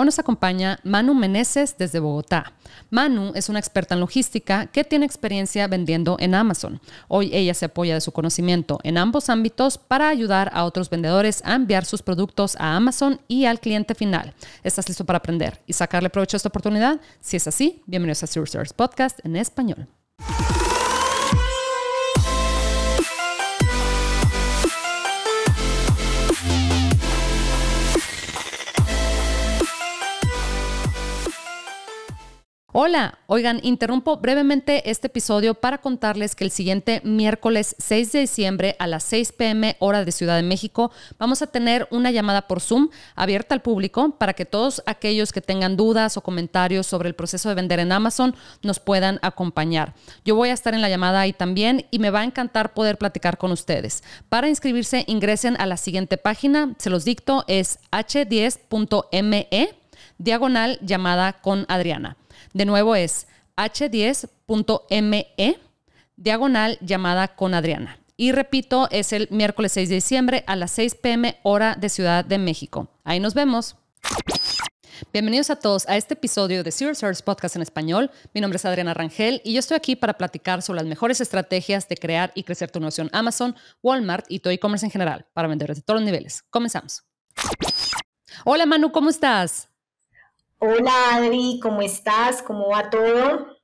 Hoy 0.00 0.04
nos 0.04 0.20
acompaña 0.20 0.78
Manu 0.84 1.12
Meneses 1.12 1.76
desde 1.76 1.98
Bogotá. 1.98 2.52
Manu 2.88 3.32
es 3.34 3.48
una 3.48 3.58
experta 3.58 3.94
en 3.94 4.00
logística 4.00 4.66
que 4.66 4.84
tiene 4.84 5.04
experiencia 5.04 5.66
vendiendo 5.66 6.16
en 6.20 6.36
Amazon. 6.36 6.80
Hoy 7.08 7.30
ella 7.32 7.52
se 7.52 7.64
apoya 7.64 7.94
de 7.94 8.00
su 8.00 8.12
conocimiento 8.12 8.78
en 8.84 8.96
ambos 8.96 9.28
ámbitos 9.28 9.76
para 9.76 10.08
ayudar 10.08 10.52
a 10.54 10.66
otros 10.66 10.88
vendedores 10.88 11.42
a 11.44 11.56
enviar 11.56 11.84
sus 11.84 12.02
productos 12.02 12.54
a 12.60 12.76
Amazon 12.76 13.20
y 13.26 13.46
al 13.46 13.58
cliente 13.58 13.96
final. 13.96 14.34
¿Estás 14.62 14.86
listo 14.86 15.04
para 15.04 15.16
aprender 15.16 15.60
y 15.66 15.72
sacarle 15.72 16.10
provecho 16.10 16.36
a 16.36 16.38
esta 16.38 16.48
oportunidad? 16.48 17.00
Si 17.20 17.36
es 17.36 17.48
así, 17.48 17.82
bienvenidos 17.86 18.22
a 18.22 18.28
Zero 18.28 18.44
Podcast 18.76 19.18
en 19.24 19.34
español. 19.34 19.88
Hola, 32.80 33.18
oigan, 33.26 33.58
interrumpo 33.64 34.18
brevemente 34.18 34.88
este 34.88 35.08
episodio 35.08 35.54
para 35.54 35.78
contarles 35.78 36.36
que 36.36 36.44
el 36.44 36.52
siguiente 36.52 37.00
miércoles 37.02 37.74
6 37.80 38.12
de 38.12 38.20
diciembre 38.20 38.76
a 38.78 38.86
las 38.86 39.02
6 39.02 39.32
pm 39.32 39.76
hora 39.80 40.04
de 40.04 40.12
Ciudad 40.12 40.36
de 40.36 40.44
México 40.44 40.92
vamos 41.18 41.42
a 41.42 41.48
tener 41.48 41.88
una 41.90 42.12
llamada 42.12 42.42
por 42.46 42.60
Zoom 42.60 42.90
abierta 43.16 43.56
al 43.56 43.62
público 43.62 44.12
para 44.16 44.32
que 44.32 44.44
todos 44.44 44.80
aquellos 44.86 45.32
que 45.32 45.40
tengan 45.40 45.76
dudas 45.76 46.16
o 46.16 46.20
comentarios 46.20 46.86
sobre 46.86 47.08
el 47.08 47.16
proceso 47.16 47.48
de 47.48 47.56
vender 47.56 47.80
en 47.80 47.90
Amazon 47.90 48.36
nos 48.62 48.78
puedan 48.78 49.18
acompañar. 49.22 49.94
Yo 50.24 50.36
voy 50.36 50.50
a 50.50 50.54
estar 50.54 50.72
en 50.72 50.80
la 50.80 50.88
llamada 50.88 51.22
ahí 51.22 51.32
también 51.32 51.86
y 51.90 51.98
me 51.98 52.10
va 52.10 52.20
a 52.20 52.24
encantar 52.26 52.74
poder 52.74 52.96
platicar 52.96 53.38
con 53.38 53.50
ustedes. 53.50 54.04
Para 54.28 54.48
inscribirse 54.48 55.02
ingresen 55.08 55.60
a 55.60 55.66
la 55.66 55.78
siguiente 55.78 56.16
página, 56.16 56.76
se 56.78 56.90
los 56.90 57.04
dicto, 57.04 57.42
es 57.48 57.80
h10.me 57.90 59.48
diagonal 60.18 60.78
llamada 60.80 61.32
con 61.32 61.66
Adriana. 61.68 62.16
De 62.58 62.66
nuevo 62.66 62.96
es 62.96 63.28
h10.me 63.56 65.28
diagonal 66.16 66.76
llamada 66.80 67.36
con 67.36 67.54
Adriana. 67.54 68.00
Y 68.16 68.32
repito, 68.32 68.88
es 68.90 69.12
el 69.12 69.28
miércoles 69.30 69.70
6 69.70 69.88
de 69.88 69.94
diciembre 69.94 70.42
a 70.48 70.56
las 70.56 70.72
6 70.72 70.96
pm 70.96 71.38
hora 71.44 71.76
de 71.76 71.88
Ciudad 71.88 72.24
de 72.24 72.38
México. 72.38 72.88
Ahí 73.04 73.20
nos 73.20 73.34
vemos. 73.34 73.76
Bienvenidos 75.12 75.50
a 75.50 75.60
todos 75.60 75.88
a 75.88 75.96
este 75.96 76.14
episodio 76.14 76.64
de 76.64 76.72
Zero 76.72 76.96
Source 76.96 77.22
Podcast 77.22 77.54
en 77.54 77.62
español. 77.62 78.10
Mi 78.34 78.40
nombre 78.40 78.56
es 78.56 78.64
Adriana 78.64 78.92
Rangel 78.92 79.40
y 79.44 79.52
yo 79.52 79.60
estoy 79.60 79.76
aquí 79.76 79.94
para 79.94 80.14
platicar 80.14 80.60
sobre 80.60 80.80
las 80.80 80.88
mejores 80.88 81.20
estrategias 81.20 81.88
de 81.88 81.96
crear 81.96 82.32
y 82.34 82.42
crecer 82.42 82.72
tu 82.72 82.80
negocio 82.80 83.04
en 83.04 83.10
Amazon, 83.12 83.54
Walmart 83.84 84.26
y 84.28 84.40
tu 84.40 84.48
e-commerce 84.48 84.84
en 84.84 84.90
general 84.90 85.26
para 85.32 85.46
vendedores 85.46 85.76
de 85.76 85.82
todos 85.82 86.00
los 86.00 86.04
niveles. 86.04 86.42
Comenzamos. 86.50 87.04
Hola 88.44 88.66
Manu, 88.66 88.90
¿cómo 88.90 89.10
estás? 89.10 89.68
Hola 90.60 91.14
Adri, 91.14 91.60
¿cómo 91.62 91.82
estás? 91.82 92.42
¿Cómo 92.42 92.70
va 92.70 92.90
todo? 92.90 93.58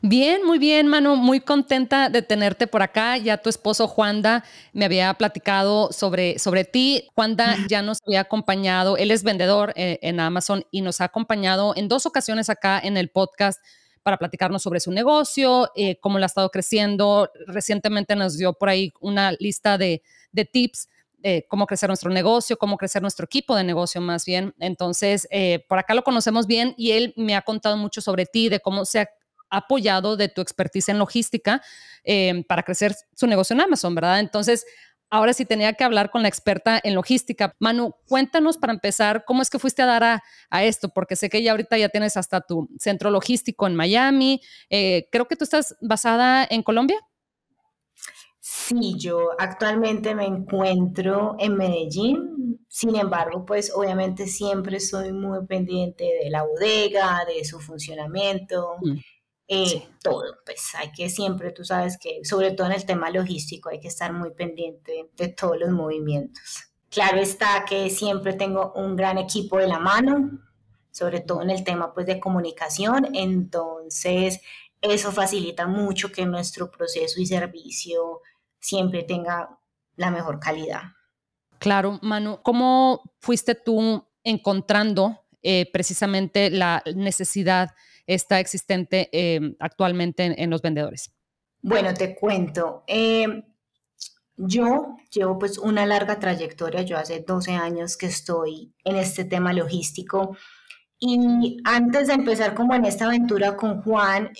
Bien, 0.00 0.46
muy 0.46 0.60
bien, 0.60 0.86
Manu. 0.86 1.16
Muy 1.16 1.40
contenta 1.40 2.08
de 2.08 2.22
tenerte 2.22 2.68
por 2.68 2.82
acá. 2.82 3.16
Ya 3.16 3.38
tu 3.38 3.50
esposo 3.50 3.88
Juanda 3.88 4.44
me 4.72 4.84
había 4.84 5.12
platicado 5.14 5.90
sobre, 5.90 6.38
sobre 6.38 6.64
ti. 6.64 7.08
Juanda 7.16 7.56
ya 7.68 7.82
nos 7.82 7.98
había 8.06 8.20
acompañado. 8.20 8.96
Él 8.96 9.10
es 9.10 9.24
vendedor 9.24 9.72
eh, 9.74 9.98
en 10.02 10.20
Amazon 10.20 10.64
y 10.70 10.82
nos 10.82 11.00
ha 11.00 11.06
acompañado 11.06 11.74
en 11.74 11.88
dos 11.88 12.06
ocasiones 12.06 12.48
acá 12.48 12.78
en 12.78 12.96
el 12.96 13.08
podcast 13.08 13.60
para 14.04 14.16
platicarnos 14.16 14.62
sobre 14.62 14.78
su 14.78 14.92
negocio, 14.92 15.68
eh, 15.74 15.98
cómo 15.98 16.18
lo 16.20 16.24
ha 16.24 16.26
estado 16.26 16.50
creciendo. 16.50 17.28
Recientemente 17.48 18.14
nos 18.14 18.38
dio 18.38 18.52
por 18.52 18.68
ahí 18.68 18.92
una 19.00 19.32
lista 19.32 19.78
de, 19.78 20.00
de 20.30 20.44
tips 20.44 20.88
eh, 21.26 21.46
cómo 21.48 21.66
crecer 21.66 21.88
nuestro 21.88 22.10
negocio, 22.10 22.58
cómo 22.58 22.76
crecer 22.76 23.00
nuestro 23.00 23.24
equipo 23.24 23.56
de 23.56 23.64
negocio 23.64 23.98
más 24.02 24.26
bien. 24.26 24.54
Entonces, 24.58 25.26
eh, 25.30 25.64
por 25.70 25.78
acá 25.78 25.94
lo 25.94 26.04
conocemos 26.04 26.46
bien 26.46 26.74
y 26.76 26.90
él 26.90 27.14
me 27.16 27.34
ha 27.34 27.40
contado 27.40 27.78
mucho 27.78 28.02
sobre 28.02 28.26
ti, 28.26 28.50
de 28.50 28.60
cómo 28.60 28.84
se 28.84 29.00
ha 29.00 29.08
apoyado 29.48 30.18
de 30.18 30.28
tu 30.28 30.42
expertise 30.42 30.90
en 30.90 30.98
logística 30.98 31.62
eh, 32.04 32.44
para 32.46 32.62
crecer 32.62 32.94
su 33.14 33.26
negocio 33.26 33.54
en 33.54 33.62
Amazon, 33.62 33.94
¿verdad? 33.94 34.20
Entonces, 34.20 34.66
ahora 35.08 35.32
sí 35.32 35.46
tenía 35.46 35.72
que 35.72 35.84
hablar 35.84 36.10
con 36.10 36.20
la 36.20 36.28
experta 36.28 36.78
en 36.84 36.94
logística. 36.94 37.54
Manu, 37.58 37.94
cuéntanos 38.06 38.58
para 38.58 38.74
empezar, 38.74 39.24
¿cómo 39.24 39.40
es 39.40 39.48
que 39.48 39.58
fuiste 39.58 39.80
a 39.80 39.86
dar 39.86 40.04
a, 40.50 40.64
esto? 40.64 40.90
Porque 40.90 41.16
sé 41.16 41.30
que 41.30 41.42
ya 41.42 41.52
ahorita 41.52 41.78
ya 41.78 41.88
tienes 41.88 42.18
hasta 42.18 42.42
tu 42.42 42.68
centro 42.78 43.08
logístico 43.10 43.66
en 43.66 43.76
Miami. 43.76 44.42
creo 44.68 45.26
que 45.26 45.36
tú 45.36 45.44
estás 45.44 45.74
basada 45.80 46.46
en 46.50 46.62
Colombia. 46.62 46.98
Sí, 48.56 48.94
yo 48.96 49.30
actualmente 49.36 50.14
me 50.14 50.26
encuentro 50.26 51.34
en 51.40 51.56
Medellín, 51.56 52.64
sin 52.68 52.94
embargo, 52.94 53.44
pues 53.44 53.72
obviamente 53.74 54.28
siempre 54.28 54.78
soy 54.78 55.12
muy 55.12 55.44
pendiente 55.44 56.04
de 56.22 56.30
la 56.30 56.44
bodega, 56.44 57.24
de 57.26 57.44
su 57.44 57.58
funcionamiento, 57.58 58.76
mm, 58.80 58.96
eh, 59.48 59.88
todo. 60.02 60.22
Pues 60.46 60.72
hay 60.76 60.92
que 60.92 61.10
siempre, 61.10 61.50
tú 61.50 61.64
sabes 61.64 61.98
que, 61.98 62.24
sobre 62.24 62.52
todo 62.52 62.68
en 62.68 62.74
el 62.74 62.86
tema 62.86 63.10
logístico, 63.10 63.70
hay 63.70 63.80
que 63.80 63.88
estar 63.88 64.12
muy 64.12 64.30
pendiente 64.30 65.10
de 65.16 65.28
todos 65.28 65.58
los 65.58 65.70
movimientos. 65.70 66.70
Claro 66.90 67.18
está 67.18 67.64
que 67.68 67.90
siempre 67.90 68.34
tengo 68.34 68.72
un 68.76 68.94
gran 68.94 69.18
equipo 69.18 69.58
de 69.58 69.66
la 69.66 69.80
mano, 69.80 70.30
sobre 70.92 71.20
todo 71.20 71.42
en 71.42 71.50
el 71.50 71.64
tema 71.64 71.92
pues 71.92 72.06
de 72.06 72.20
comunicación, 72.20 73.14
entonces 73.14 74.40
eso 74.80 75.10
facilita 75.10 75.66
mucho 75.66 76.12
que 76.12 76.24
nuestro 76.24 76.70
proceso 76.70 77.20
y 77.20 77.26
servicio 77.26 78.20
siempre 78.64 79.02
tenga 79.02 79.58
la 79.96 80.10
mejor 80.10 80.40
calidad. 80.40 80.82
Claro, 81.58 81.98
Manu, 82.02 82.40
¿cómo 82.42 83.02
fuiste 83.20 83.54
tú 83.54 84.06
encontrando 84.24 85.20
eh, 85.42 85.70
precisamente 85.72 86.50
la 86.50 86.82
necesidad 86.94 87.70
esta 88.06 88.40
existente 88.40 89.08
eh, 89.12 89.54
actualmente 89.60 90.42
en, 90.42 90.50
los 90.50 90.62
vendedores? 90.62 91.12
Bueno, 91.62 91.94
te 91.94 92.14
cuento. 92.14 92.84
Eh, 92.86 93.44
yo 94.36 94.96
llevo 95.10 95.38
pues 95.38 95.58
una 95.58 95.86
larga 95.86 96.18
trayectoria, 96.18 96.82
yo 96.82 96.98
hace 96.98 97.20
12 97.20 97.52
años 97.52 97.96
que 97.96 98.06
estoy 98.06 98.74
en 98.84 98.96
este 98.96 99.24
tema 99.24 99.52
logístico 99.52 100.36
y 100.98 101.58
antes 101.64 102.08
de 102.08 102.14
empezar 102.14 102.54
como 102.54 102.74
en 102.74 102.84
esta 102.84 103.06
aventura 103.06 103.56
con 103.56 103.82
Juan, 103.82 104.32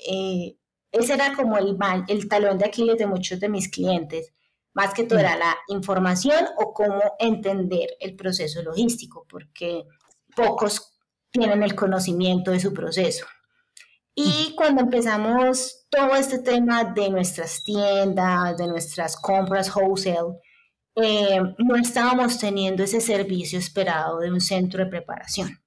ese 0.99 1.13
era 1.13 1.35
como 1.35 1.57
el, 1.57 1.77
el 2.07 2.29
talón 2.29 2.57
de 2.57 2.65
Aquiles 2.65 2.97
de 2.97 3.07
muchos 3.07 3.39
de 3.39 3.49
mis 3.49 3.69
clientes. 3.69 4.33
Más 4.73 4.93
que 4.93 5.03
todo 5.03 5.19
mm. 5.19 5.21
era 5.21 5.35
la 5.37 5.57
información 5.69 6.45
o 6.57 6.73
cómo 6.73 7.01
entender 7.19 7.89
el 7.99 8.15
proceso 8.15 8.61
logístico, 8.61 9.25
porque 9.29 9.83
pocos 10.35 10.97
tienen 11.31 11.63
el 11.63 11.75
conocimiento 11.75 12.51
de 12.51 12.59
su 12.59 12.73
proceso. 12.73 13.25
Y 14.13 14.51
mm. 14.51 14.55
cuando 14.55 14.81
empezamos 14.81 15.87
todo 15.89 16.15
este 16.15 16.39
tema 16.39 16.83
de 16.85 17.09
nuestras 17.09 17.63
tiendas, 17.63 18.57
de 18.57 18.67
nuestras 18.67 19.15
compras 19.17 19.73
wholesale, 19.75 20.39
eh, 20.95 21.41
no 21.57 21.75
estábamos 21.75 22.39
teniendo 22.39 22.83
ese 22.83 23.01
servicio 23.01 23.59
esperado 23.59 24.19
de 24.19 24.31
un 24.31 24.39
centro 24.39 24.83
de 24.83 24.89
preparación. 24.89 25.64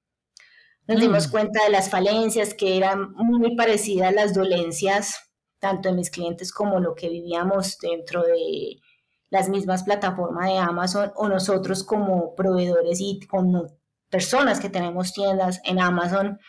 Nos 0.89 1.01
dimos 1.01 1.27
mm. 1.27 1.31
cuenta 1.31 1.63
de 1.63 1.69
las 1.69 1.87
falencias 1.87 2.55
que 2.55 2.75
eran 2.75 3.13
muy 3.13 3.55
parecidas 3.55 4.07
a 4.07 4.11
las 4.11 4.33
dolencias, 4.33 5.31
tanto 5.59 5.87
de 5.87 5.93
mis 5.93 6.09
clientes 6.09 6.51
como 6.51 6.79
lo 6.79 6.95
que 6.95 7.09
vivíamos 7.09 7.77
dentro 7.77 8.23
de 8.23 8.81
las 9.29 9.49
mismas 9.49 9.83
plataformas 9.83 10.47
de 10.47 10.57
Amazon 10.57 11.11
o 11.15 11.29
nosotros 11.29 11.83
como 11.83 12.33
proveedores 12.33 12.99
y 13.01 13.19
como 13.27 13.67
personas 14.09 14.59
que 14.59 14.71
tenemos 14.71 15.13
tiendas 15.13 15.61
en 15.63 15.79
Amazon. 15.79 16.39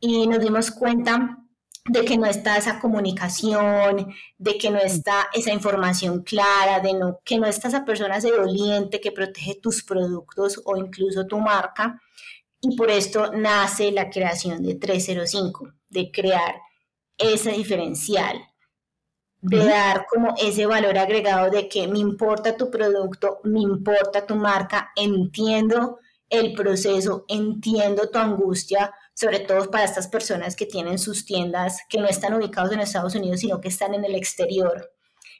Y 0.00 0.26
nos 0.28 0.40
dimos 0.40 0.70
cuenta 0.70 1.40
de 1.84 2.06
que 2.06 2.16
no 2.16 2.24
está 2.24 2.56
esa 2.56 2.80
comunicación, 2.80 4.14
de 4.38 4.56
que 4.56 4.70
no 4.70 4.78
mm. 4.78 4.86
está 4.86 5.28
esa 5.34 5.52
información 5.52 6.22
clara, 6.22 6.80
de 6.80 6.94
no, 6.94 7.18
que 7.22 7.36
no 7.36 7.46
está 7.46 7.68
esa 7.68 7.84
persona 7.84 8.18
doliente 8.18 9.02
que 9.02 9.12
protege 9.12 9.60
tus 9.60 9.84
productos 9.84 10.62
o 10.64 10.74
incluso 10.78 11.26
tu 11.26 11.38
marca 11.38 12.00
y 12.64 12.76
por 12.76 12.90
esto 12.90 13.30
nace 13.32 13.92
la 13.92 14.08
creación 14.08 14.62
de 14.62 14.76
305, 14.76 15.74
de 15.90 16.10
crear 16.10 16.54
ese 17.18 17.52
diferencial, 17.52 18.38
de 19.42 19.58
dar 19.58 20.06
como 20.08 20.34
ese 20.40 20.64
valor 20.64 20.96
agregado 20.96 21.50
de 21.50 21.68
que 21.68 21.86
me 21.86 21.98
importa 21.98 22.56
tu 22.56 22.70
producto, 22.70 23.40
me 23.44 23.60
importa 23.60 24.24
tu 24.24 24.34
marca, 24.36 24.92
entiendo 24.96 25.98
el 26.30 26.54
proceso, 26.54 27.26
entiendo 27.28 28.08
tu 28.08 28.18
angustia, 28.18 28.94
sobre 29.12 29.40
todo 29.40 29.70
para 29.70 29.84
estas 29.84 30.08
personas 30.08 30.56
que 30.56 30.64
tienen 30.64 30.98
sus 30.98 31.26
tiendas 31.26 31.80
que 31.90 32.00
no 32.00 32.08
están 32.08 32.32
ubicados 32.32 32.72
en 32.72 32.80
Estados 32.80 33.14
Unidos, 33.14 33.40
sino 33.40 33.60
que 33.60 33.68
están 33.68 33.92
en 33.92 34.06
el 34.06 34.14
exterior. 34.14 34.90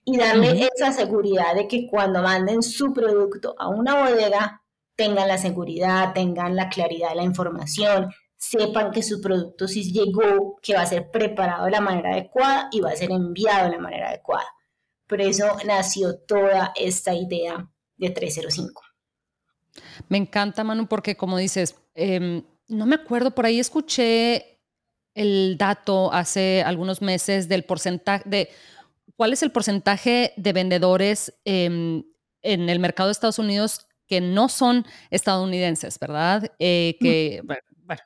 Y 0.05 0.19
darle 0.19 0.69
esa 0.77 0.93
seguridad 0.93 1.55
de 1.55 1.67
que 1.67 1.87
cuando 1.91 2.21
manden 2.21 2.63
su 2.63 2.93
producto 2.93 3.55
a 3.59 3.69
una 3.71 4.03
bodega, 4.03 4.61
tengan 4.97 5.29
la 5.29 5.39
seguridad, 5.39 6.13
tengan 6.13 6.57
la 6.57 6.69
claridad 6.69 7.11
de 7.11 7.17
la 7.17 7.25
información, 7.25 8.13
sepan 8.37 8.91
que 8.91 9.03
su 9.03 9.21
producto 9.21 9.67
sí 9.67 9.93
llegó, 9.93 10.57
que 10.63 10.75
va 10.75 10.83
a 10.83 10.87
ser 10.87 11.11
preparado 11.11 11.65
de 11.65 11.71
la 11.71 11.81
manera 11.81 12.13
adecuada 12.13 12.69
y 12.73 12.81
va 12.81 12.91
a 12.91 12.97
ser 12.97 13.11
enviado 13.11 13.67
de 13.67 13.77
la 13.77 13.83
manera 13.83 14.09
adecuada. 14.09 14.47
Por 15.07 15.21
eso 15.21 15.57
nació 15.67 16.19
toda 16.19 16.73
esta 16.77 17.15
idea 17.15 17.71
de 17.97 18.11
305. 18.11 18.83
Me 20.09 20.19
encanta, 20.19 20.65
Manu, 20.65 20.87
porque 20.87 21.17
como 21.17 21.39
dices, 21.39 21.77
em, 21.95 22.43
no 22.69 22.87
me 22.87 22.95
acuerdo, 22.95 23.35
por 23.35 23.47
ahí 23.47 23.59
escuché 23.59 24.61
el 25.15 25.57
dato 25.59 26.13
hace 26.13 26.63
algunos 26.65 27.01
meses 27.01 27.49
del 27.49 27.65
porcentaje 27.65 28.29
de 28.29 28.49
cuál 29.17 29.33
es 29.33 29.43
el 29.43 29.53
porcentaje 29.53 30.33
de 30.37 30.53
vendedores 30.53 31.35
em, 31.45 32.05
en 32.43 32.69
el 32.69 32.79
mercado 32.79 33.09
de 33.09 33.13
Estados 33.13 33.39
Unidos 33.39 33.87
que 34.07 34.21
no 34.21 34.49
son 34.49 34.87
estadounidenses, 35.11 35.99
¿verdad? 35.99 36.53
Eh, 36.59 36.97
que 37.01 37.43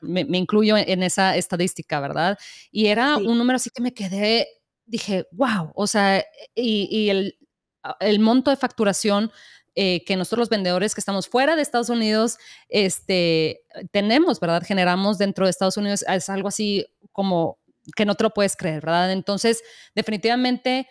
me, 0.01 0.21
incluyo 0.39 0.77
en 0.77 1.03
esa 1.03 1.37
estadística, 1.37 2.01
¿verdad? 2.01 2.39
Y 2.71 2.87
era 2.87 3.17
un 3.17 3.39
número 3.39 3.57
así 3.57 3.71
que 3.71 3.83
me 3.83 3.95
quedé, 3.95 4.49
dije, 4.87 5.27
wow, 5.33 5.73
o 5.75 5.87
sea, 5.87 6.25
y, 6.55 7.09
el, 7.09 7.39
el 8.01 8.21
monto 8.21 8.51
de 8.51 8.57
facturación 8.57 9.31
eh, 9.81 10.05
que 10.05 10.17
nosotros 10.17 10.41
los 10.41 10.49
vendedores 10.49 10.93
que 10.93 11.01
estamos 11.01 11.29
fuera 11.29 11.55
de 11.55 11.63
Estados 11.63 11.89
Unidos, 11.89 12.39
este, 12.69 13.63
tenemos, 13.93 14.41
¿verdad? 14.41 14.63
Generamos 14.67 15.19
dentro 15.19 15.47
de 15.47 15.51
Estados 15.51 15.77
Unidos, 15.77 16.05
es 16.09 16.29
algo 16.29 16.49
así 16.49 16.85
como 17.13 17.59
que 17.95 18.05
no 18.05 18.17
te 18.17 18.25
lo 18.25 18.31
puedes 18.31 18.57
creer, 18.57 18.85
¿verdad? 18.85 19.13
Entonces, 19.13 19.63
definitivamente, 19.95 20.89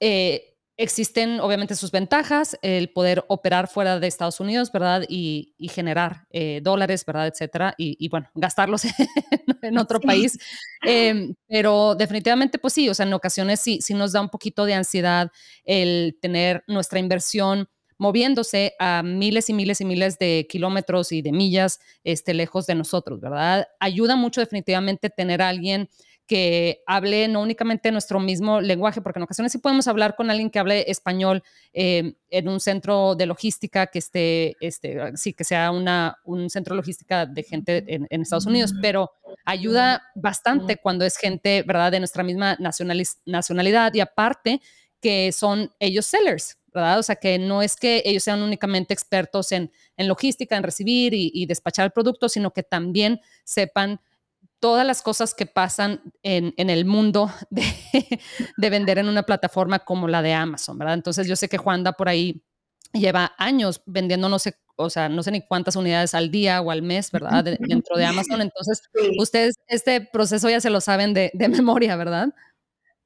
eh, 0.00 0.49
Existen 0.82 1.40
obviamente 1.40 1.74
sus 1.74 1.90
ventajas, 1.90 2.58
el 2.62 2.88
poder 2.88 3.22
operar 3.28 3.68
fuera 3.68 4.00
de 4.00 4.06
Estados 4.06 4.40
Unidos, 4.40 4.72
¿verdad? 4.72 5.04
Y, 5.10 5.54
generar 5.74 6.26
eh, 6.30 6.60
dólares, 6.62 7.04
¿verdad? 7.04 7.26
Etcétera. 7.26 7.74
Y, 7.76 8.08
bueno, 8.08 8.30
gastarlos 8.34 8.84
en 9.62 9.76
otro 9.76 10.00
país. 10.00 10.38
Em, 10.82 11.34
pero 11.46 11.94
definitivamente, 11.94 12.58
pues 12.58 12.72
sí, 12.72 12.88
o 12.88 12.94
sea, 12.94 13.04
en 13.04 13.12
ocasiones 13.12 13.60
sí, 13.60 13.82
sí 13.82 13.92
nos 13.92 14.12
da 14.12 14.22
un 14.22 14.30
poquito 14.30 14.64
de 14.64 14.72
ansiedad 14.72 15.30
el 15.64 16.16
tener 16.22 16.64
nuestra 16.66 16.98
inversión 16.98 17.68
moviéndose 17.98 18.72
a 18.78 19.02
miles 19.02 19.50
y 19.50 19.52
miles 19.52 19.82
y 19.82 19.84
miles 19.84 20.18
de 20.18 20.46
kilómetros 20.48 21.12
y 21.12 21.20
de 21.20 21.32
millas 21.32 21.80
este, 22.02 22.32
lejos 22.32 22.64
de 22.64 22.74
nosotros, 22.74 23.20
¿verdad? 23.20 23.68
Ayuda 23.78 24.16
mucho 24.16 24.40
definitivamente 24.40 25.10
tener 25.10 25.42
a 25.42 25.50
alguien 25.50 25.90
que 26.30 26.84
hable 26.86 27.26
no 27.26 27.42
únicamente 27.42 27.90
nuestro 27.90 28.20
mismo 28.20 28.60
lenguaje, 28.60 29.00
porque 29.00 29.18
en 29.18 29.24
ocasiones 29.24 29.50
sí 29.50 29.58
podemos 29.58 29.88
hablar 29.88 30.14
con 30.14 30.30
alguien 30.30 30.48
que 30.48 30.60
hable 30.60 30.88
español 30.88 31.42
eh, 31.72 32.14
en 32.28 32.48
un 32.48 32.60
centro 32.60 33.16
de 33.16 33.26
logística 33.26 33.88
que 33.88 33.98
esté, 33.98 34.56
este, 34.60 35.16
sí, 35.16 35.32
que 35.32 35.42
sea 35.42 35.72
una, 35.72 36.18
un 36.22 36.48
centro 36.48 36.74
de 36.74 36.76
logística 36.76 37.26
de 37.26 37.42
gente 37.42 37.84
en, 37.88 38.22
Estados 38.22 38.46
Unidos, 38.46 38.72
pero 38.80 39.10
ayuda 39.44 40.04
bastante 40.14 40.76
cuando 40.76 41.04
es 41.04 41.16
gente, 41.16 41.64
¿verdad?, 41.66 41.90
de 41.90 41.98
nuestra 41.98 42.22
misma 42.22 42.56
nacionalidad 43.26 43.92
y 43.92 43.98
aparte 43.98 44.60
que 45.00 45.32
son 45.32 45.72
ellos 45.80 46.06
sellers, 46.06 46.58
¿verdad? 46.72 47.00
O 47.00 47.02
sea, 47.02 47.16
que 47.16 47.40
no 47.40 47.60
es 47.60 47.74
que 47.74 48.04
ellos 48.04 48.22
sean 48.22 48.40
únicamente 48.40 48.94
expertos 48.94 49.50
en, 49.50 49.72
en 49.96 50.06
logística, 50.06 50.56
en 50.56 50.62
recibir 50.62 51.12
y, 51.12 51.32
y, 51.34 51.46
despachar 51.46 51.86
el 51.86 51.90
producto, 51.90 52.28
sino 52.28 52.52
que 52.52 52.62
también 52.62 53.20
sepan 53.42 54.00
todas 54.60 54.86
las 54.86 55.02
cosas 55.02 55.34
que 55.34 55.46
pasan 55.46 56.00
en, 56.22 56.54
el 56.56 56.84
mundo 56.84 57.30
de, 57.50 58.70
vender 58.70 58.98
en 58.98 59.08
una 59.08 59.24
plataforma 59.24 59.80
como 59.80 60.06
la 60.06 60.22
de 60.22 60.34
Amazon, 60.34 60.78
¿verdad? 60.78 60.94
Entonces 60.94 61.26
yo 61.26 61.36
sé 61.36 61.48
que 61.48 61.58
Juanda 61.58 61.92
por 61.92 62.08
ahí 62.08 62.44
lleva 62.92 63.32
años 63.38 63.82
vendiendo 63.86 64.28
no 64.28 64.38
sé, 64.38 64.54
o 64.76 64.90
sea, 64.90 65.08
no 65.08 65.22
sé 65.22 65.30
ni 65.30 65.46
cuántas 65.46 65.76
unidades 65.76 66.14
al 66.14 66.30
día 66.30 66.60
o 66.60 66.70
al 66.70 66.82
mes, 66.82 67.10
¿verdad? 67.10 67.44
dentro 67.44 67.96
de 67.96 68.04
Amazon. 68.04 68.40
Entonces, 68.40 68.82
ustedes 69.18 69.56
este 69.66 70.00
proceso 70.00 70.48
ya 70.48 70.60
se 70.60 70.70
lo 70.70 70.80
saben 70.80 71.14
de, 71.14 71.30
de 71.34 71.48
memoria, 71.48 71.96
¿verdad? 71.96 72.28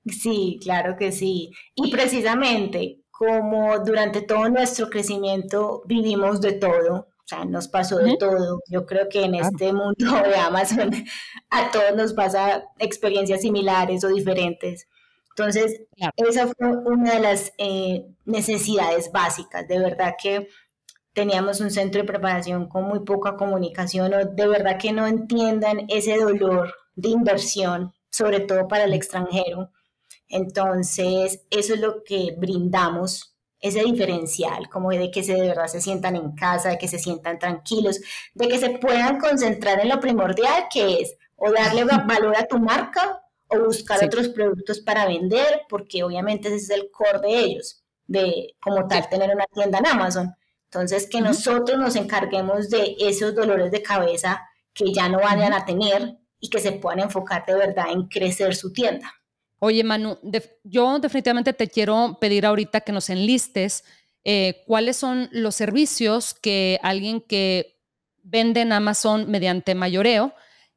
Sí, 0.06 0.58
claro 0.62 0.96
que 0.98 1.12
sí. 1.12 1.50
Y 1.74 1.90
precisamente 1.90 3.04
como 3.10 3.78
durante 3.78 4.22
todo 4.22 4.48
nuestro 4.48 4.90
crecimiento 4.90 5.82
vivimos 5.86 6.40
de 6.40 6.52
todo, 6.52 7.08
o 7.24 7.26
sea, 7.26 7.44
nos 7.46 7.68
pasó 7.68 7.98
de 7.98 8.16
todo. 8.18 8.60
Yo 8.68 8.84
creo 8.84 9.08
que 9.08 9.24
en 9.24 9.34
este 9.34 9.72
mundo 9.72 9.94
de 10.28 10.36
Amazon 10.36 10.90
a 11.50 11.70
todos 11.70 11.96
nos 11.96 12.12
pasa 12.12 12.64
experiencias 12.78 13.40
similares 13.40 14.04
o 14.04 14.08
diferentes. 14.08 14.86
Entonces, 15.30 15.82
esa 16.16 16.46
fue 16.48 16.76
una 16.84 17.14
de 17.14 17.20
las 17.20 17.52
eh, 17.58 18.06
necesidades 18.24 19.10
básicas. 19.10 19.66
De 19.66 19.78
verdad 19.78 20.14
que 20.22 20.48
teníamos 21.12 21.60
un 21.60 21.70
centro 21.70 22.02
de 22.02 22.06
preparación 22.06 22.68
con 22.68 22.84
muy 22.84 23.00
poca 23.00 23.36
comunicación 23.36 24.12
o 24.12 24.24
de 24.24 24.46
verdad 24.46 24.78
que 24.78 24.92
no 24.92 25.06
entiendan 25.06 25.86
ese 25.88 26.18
dolor 26.18 26.74
de 26.94 27.08
inversión, 27.08 27.92
sobre 28.10 28.40
todo 28.40 28.68
para 28.68 28.84
el 28.84 28.92
extranjero. 28.92 29.70
Entonces, 30.28 31.44
eso 31.50 31.74
es 31.74 31.80
lo 31.80 32.04
que 32.04 32.34
brindamos 32.36 33.33
ese 33.64 33.82
diferencial, 33.82 34.68
como 34.68 34.90
de 34.90 35.10
que 35.10 35.22
se 35.22 35.32
de 35.32 35.48
verdad 35.48 35.68
se 35.68 35.80
sientan 35.80 36.16
en 36.16 36.32
casa, 36.32 36.68
de 36.68 36.78
que 36.78 36.86
se 36.86 36.98
sientan 36.98 37.38
tranquilos, 37.38 37.98
de 38.34 38.46
que 38.46 38.58
se 38.58 38.70
puedan 38.78 39.18
concentrar 39.18 39.80
en 39.80 39.88
lo 39.88 40.00
primordial 40.00 40.66
que 40.70 41.00
es 41.00 41.16
o 41.36 41.50
darle 41.50 41.84
valor 41.84 42.36
a 42.36 42.46
tu 42.46 42.58
marca 42.58 43.22
o 43.48 43.58
buscar 43.60 44.04
otros 44.04 44.28
productos 44.28 44.80
para 44.80 45.06
vender, 45.06 45.62
porque 45.70 46.04
obviamente 46.04 46.48
ese 46.48 46.56
es 46.56 46.70
el 46.70 46.90
core 46.90 47.20
de 47.20 47.38
ellos, 47.40 47.82
de 48.06 48.54
como 48.60 48.86
tal 48.86 49.08
tener 49.08 49.34
una 49.34 49.46
tienda 49.46 49.78
en 49.78 49.86
Amazon. 49.86 50.34
Entonces, 50.64 51.08
que 51.08 51.22
nosotros 51.22 51.78
nos 51.78 51.96
encarguemos 51.96 52.68
de 52.68 52.96
esos 53.00 53.34
dolores 53.34 53.70
de 53.70 53.82
cabeza 53.82 54.42
que 54.74 54.92
ya 54.92 55.08
no 55.08 55.20
vayan 55.20 55.54
a 55.54 55.64
tener 55.64 56.18
y 56.38 56.50
que 56.50 56.60
se 56.60 56.72
puedan 56.72 57.00
enfocar 57.00 57.46
de 57.46 57.54
verdad 57.54 57.86
en 57.90 58.08
crecer 58.08 58.54
su 58.54 58.74
tienda. 58.74 59.10
Oye, 59.58 59.84
Manu, 59.84 60.18
yo 60.62 60.98
definitivamente 60.98 61.52
te 61.52 61.68
quiero 61.68 62.18
pedir 62.20 62.44
ahorita 62.44 62.82
que 62.82 62.92
nos 62.92 63.08
enlistes 63.08 63.84
eh, 64.24 64.62
cuáles 64.66 64.96
son 64.96 65.28
los 65.32 65.54
servicios 65.54 66.34
que 66.34 66.78
alguien 66.82 67.20
que 67.20 67.78
vende 68.22 68.62
en 68.62 68.72
Amazon 68.72 69.30
mediante 69.30 69.74
mayoreo 69.74 70.34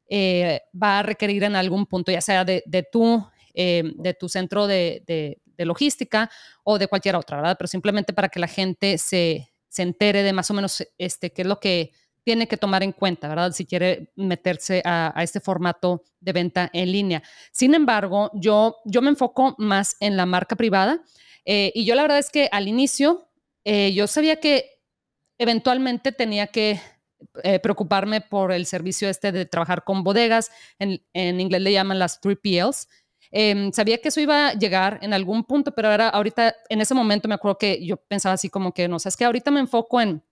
eh, 0.08 0.62
va 0.80 1.00
a 1.00 1.02
requerir 1.02 1.44
en 1.44 1.56
algún 1.56 1.86
punto, 1.86 2.12
ya 2.12 2.20
sea 2.20 2.44
de, 2.44 2.62
tu, 2.90 3.26
eh, 3.54 3.82
de 3.96 4.14
tu 4.14 4.28
centro 4.28 4.66
de, 4.66 5.40
logística 5.58 6.30
o 6.62 6.78
de 6.78 6.86
cualquier 6.86 7.16
otra, 7.16 7.38
¿verdad? 7.38 7.56
Pero 7.58 7.68
simplemente 7.68 8.12
para 8.12 8.28
que 8.28 8.38
la 8.38 8.46
gente 8.46 8.96
se, 8.96 9.50
se 9.68 9.82
entere 9.82 10.22
de 10.22 10.32
más 10.32 10.50
o 10.50 10.54
menos 10.54 10.86
este, 10.98 11.32
qué 11.32 11.42
es 11.42 11.48
lo 11.48 11.58
que 11.58 11.92
tiene 12.28 12.46
que 12.46 12.58
tomar 12.58 12.82
en 12.82 12.92
cuenta, 12.92 13.26
¿verdad? 13.26 13.52
Si 13.52 13.64
quiere 13.64 14.12
meterse 14.14 14.82
a, 14.84 15.14
este 15.22 15.40
formato 15.40 16.02
de 16.20 16.34
venta 16.34 16.68
en 16.74 16.92
línea. 16.92 17.22
Sin 17.52 17.74
embargo, 17.74 18.30
yo, 18.34 18.76
yo 18.84 19.00
me 19.00 19.08
enfoco 19.08 19.54
más 19.56 19.96
en 19.98 20.14
la 20.18 20.26
marca 20.26 20.54
privada 20.54 21.02
eh, 21.46 21.72
y 21.74 21.86
yo 21.86 21.94
la 21.94 22.02
verdad 22.02 22.18
es 22.18 22.28
que 22.28 22.50
al 22.52 22.68
inicio 22.68 23.30
eh, 23.64 23.94
yo 23.94 24.06
sabía 24.06 24.40
que 24.40 24.82
eventualmente 25.38 26.12
tenía 26.12 26.48
que 26.48 26.78
eh, 27.44 27.60
preocuparme 27.60 28.20
por 28.20 28.52
el 28.52 28.66
servicio 28.66 29.08
este 29.08 29.32
de 29.32 29.46
trabajar 29.46 29.84
con 29.84 30.04
bodegas, 30.04 30.50
en, 30.78 31.02
en 31.14 31.40
inglés 31.40 31.62
le 31.62 31.72
llaman 31.72 31.98
las 31.98 32.20
3PLs. 32.20 32.88
Em, 33.30 33.72
sabía 33.72 33.96
que 34.02 34.08
eso 34.08 34.20
iba 34.20 34.48
a 34.48 34.52
llegar 34.52 34.98
en 35.00 35.14
algún 35.14 35.44
punto, 35.44 35.72
pero 35.74 35.88
ahora, 35.88 36.10
ahorita, 36.10 36.54
en 36.68 36.82
ese 36.82 36.92
momento 36.92 37.26
me 37.26 37.36
acuerdo 37.36 37.56
que 37.56 37.82
yo 37.86 37.96
pensaba 37.96 38.34
así 38.34 38.50
como 38.50 38.72
que, 38.72 38.86
no, 38.86 38.98
sé, 38.98 39.08
es 39.08 39.16
que 39.16 39.24
ahorita 39.24 39.50
me 39.50 39.60
enfoco 39.60 39.98
en 39.98 40.22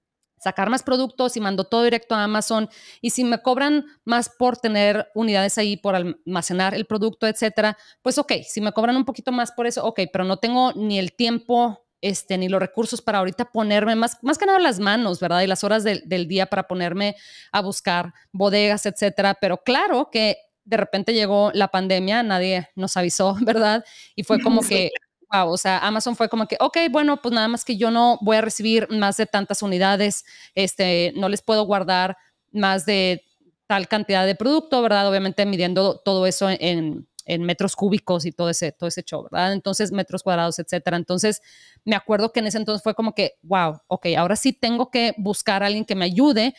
sacar 0.47 0.71
más 0.71 0.85
productos 0.85 1.37
y 1.37 1.41
mando 1.41 1.65
todo 1.65 1.83
directo 1.83 2.15
a 2.15 2.23
Amazon. 2.23 2.69
Y 3.01 3.11
si 3.11 3.25
me 3.25 3.43
cobran 3.43 3.85
más 4.05 4.29
por 4.29 4.57
tener 4.57 5.09
unidades 5.13 5.59
ahí, 5.59 5.77
por 5.77 5.97
almacenar 5.97 6.73
el 6.73 6.87
producto, 6.87 7.27
etcétera, 7.27 7.77
pues 8.01 8.17
ok, 8.17 8.33
si 8.49 8.61
me 8.61 8.71
cobran 8.71 8.97
un 8.97 9.05
poquito 9.05 9.33
más 9.33 9.51
por 9.51 9.67
eso, 9.67 9.85
ok, 9.85 10.03
pero 10.13 10.23
no 10.23 10.37
tengo 10.37 10.73
ni 10.75 11.01
el 11.01 11.15
tiempo 11.15 11.85
este, 12.01 12.39
ni 12.39 12.49
los 12.49 12.61
recursos 12.61 13.03
para 13.03 13.19
ahorita 13.19 13.47
ponerme 13.47 13.97
más, 13.97 14.19
más 14.23 14.39
que 14.39 14.47
nada 14.47 14.61
las 14.61 14.79
manos, 14.79 15.19
¿verdad? 15.19 15.41
Y 15.41 15.49
las 15.49 15.65
horas 15.65 15.83
del 15.83 16.29
día 16.29 16.47
para 16.47 16.69
ponerme 16.69 17.17
a 17.51 17.61
buscar 17.61 18.15
bodegas, 18.31 18.87
etcétera. 18.87 19.35
Pero 19.41 19.65
claro 19.65 20.11
que 20.13 20.37
de 20.65 20.77
repente 20.77 21.13
llegó 21.13 21.51
la 21.55 21.69
pandemia, 21.69 22.23
nadie 22.23 22.69
nos 22.77 22.97
avisó, 22.97 23.37
¿verdad? 23.41 23.85
Y 24.15 24.23
fue 24.23 24.41
como 24.41 24.61
que 24.69 24.93
wow, 25.33 25.51
o 25.51 25.57
sea, 25.57 25.79
Amazon 25.79 26.17
fue 26.17 26.29
como 26.29 26.47
que, 26.47 26.57
ok, 26.61 26.79
bueno, 26.91 27.21
pues 27.21 27.35
nada 27.35 27.49
más 27.49 27.65
que 27.65 27.77
yo 27.77 27.91
no 27.91 28.19
voy 28.23 28.37
a 28.37 28.41
recibir 28.41 28.89
más 28.91 29.17
de 29.17 29.27
tantas 29.27 29.63
unidades, 29.63 30.25
este, 30.55 31.13
no 31.17 31.29
les 31.29 31.43
puedo 31.43 31.65
guardar 31.65 32.17
más 32.53 32.87
de 32.87 33.25
tal 33.67 33.89
cantidad 33.89 34.25
de 34.27 34.35
producto, 34.35 34.83
¿verdad? 34.83 35.09
Obviamente 35.09 35.45
midiendo 35.47 35.99
todo 35.99 36.27
eso 36.27 36.49
en, 36.49 37.09
en 37.27 37.43
metros 37.43 37.75
cúbicos 37.75 38.25
y 38.25 38.33
todo 38.33 38.49
ese, 38.51 38.73
todo 38.73 38.89
ese 38.89 39.03
show, 39.03 39.25
¿verdad? 39.25 39.53
Entonces, 39.53 39.93
metros 39.93 40.23
cuadrados, 40.23 40.59
etcétera. 40.59 40.97
Entonces, 40.97 41.43
me 41.85 41.97
acuerdo 41.97 42.33
que 42.33 42.41
en 42.41 42.47
ese 42.47 42.59
entonces 42.59 42.83
fue 42.83 42.95
como 42.95 43.15
que, 43.15 43.35
wow, 43.43 43.81
ok, 43.89 44.07
ahora 44.17 44.37
sí 44.37 44.53
tengo 44.53 44.91
que 44.91 45.15
buscar 45.19 45.63
a 45.63 45.67
alguien 45.67 45.85
que 45.85 45.97
me 45.97 46.05
ayude 46.05 46.55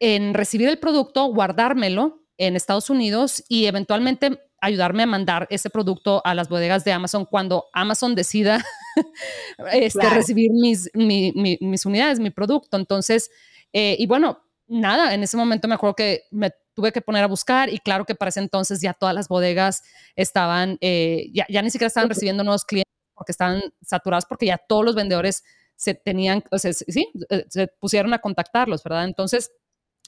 en 0.00 0.34
recibir 0.34 0.68
el 0.68 0.78
producto, 0.78 1.26
guardármelo 1.26 2.20
en 2.36 2.56
Estados 2.56 2.90
Unidos 2.90 3.44
y 3.48 3.66
eventualmente 3.66 4.40
ayudarme 4.64 5.02
a 5.02 5.06
mandar 5.06 5.46
ese 5.50 5.70
producto 5.70 6.22
a 6.24 6.34
las 6.34 6.48
bodegas 6.48 6.84
de 6.84 6.92
Amazon 6.92 7.24
cuando 7.26 7.66
Amazon 7.72 8.14
decida 8.14 8.64
este, 9.72 10.08
recibir 10.10 10.50
mis, 10.52 10.90
mis 10.94 11.86
unidades, 11.86 12.20
mi 12.20 12.30
producto. 12.30 12.76
Entonces, 12.76 13.30
eh, 13.72 13.96
y 13.98 14.06
bueno, 14.06 14.42
nada, 14.66 15.14
en 15.14 15.22
ese 15.22 15.36
momento 15.36 15.68
me 15.68 15.74
acuerdo 15.74 15.94
que 15.96 16.22
me 16.30 16.50
tuve 16.74 16.92
que 16.92 17.00
poner 17.00 17.24
a 17.24 17.28
buscar 17.28 17.68
y 17.72 17.78
claro 17.78 18.04
que 18.04 18.14
para 18.14 18.30
ese 18.30 18.40
entonces 18.40 18.80
ya 18.80 18.94
todas 18.94 19.14
las 19.14 19.28
bodegas 19.28 19.82
estaban, 20.16 20.78
eh, 20.80 21.30
ya, 21.32 21.46
ya, 21.48 21.62
ni 21.62 21.70
siquiera 21.70 21.88
estaban 21.88 22.08
recibiendo 22.08 22.42
nuevos 22.42 22.64
clientes 22.64 22.92
porque 23.14 23.32
estaban 23.32 23.62
saturados 23.82 24.24
porque 24.26 24.46
ya 24.46 24.58
todos 24.58 24.84
los 24.84 24.94
vendedores 24.94 25.44
se 25.76 25.94
tenían, 25.94 26.42
o 26.50 26.58
sea, 26.58 26.72
sí, 26.72 27.08
eh, 27.30 27.44
se 27.48 27.68
pusieron 27.68 28.12
a 28.14 28.18
contactarlos, 28.20 28.82
¿verdad? 28.82 29.04
Entonces, 29.04 29.50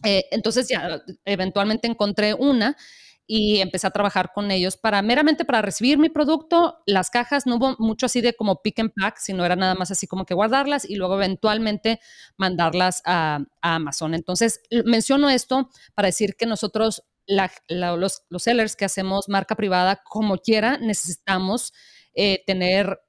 Eh, 0.05 0.25
entonces 0.31 0.69
ya 0.69 1.03
eventualmente 1.25 1.89
encontré 1.89 2.35
una 2.35 2.77
y 3.27 3.61
empecé 3.61 3.87
a 3.87 3.91
trabajar 3.91 4.33
con 4.33 4.51
ellos 4.51 4.77
para 4.77 5.03
meramente 5.03 5.45
para 5.45 5.63
recibir 5.63 5.99
mi 5.99 6.09
producto. 6.09 6.79
Las 6.87 7.11
cajas 7.11 7.47
no 7.47 7.57
hubo 7.57 7.77
mucho 7.79 8.07
así 8.07 8.21
de 8.21 8.35
como 8.35 8.63
pick 8.63 8.79
and 8.79 8.93
pack, 8.95 9.19
sino 9.19 9.45
era 9.45 9.57
nada 9.57 9.75
más 9.75 9.91
así 9.91 10.07
como 10.07 10.25
que 10.25 10.35
guardarlas 10.35 10.89
y 10.89 10.95
luego 10.95 11.17
eventualmente 11.17 12.01
mandarlas 12.37 13.03
a, 13.05 13.41
Amazon. 13.63 14.15
Entonces 14.15 14.61
menciono 14.85 15.29
esto 15.29 15.71
para 15.95 16.07
decir 16.07 16.37
que 16.37 16.47
nosotros, 16.47 17.03
los, 17.27 18.23
sellers 18.39 18.77
que 18.77 18.85
hacemos 18.85 19.29
marca 19.29 19.57
privada, 19.57 20.03
como 20.05 20.39
quiera, 20.39 20.79
necesitamos 20.79 21.73
eh, 22.15 22.45
tener 22.47 23.01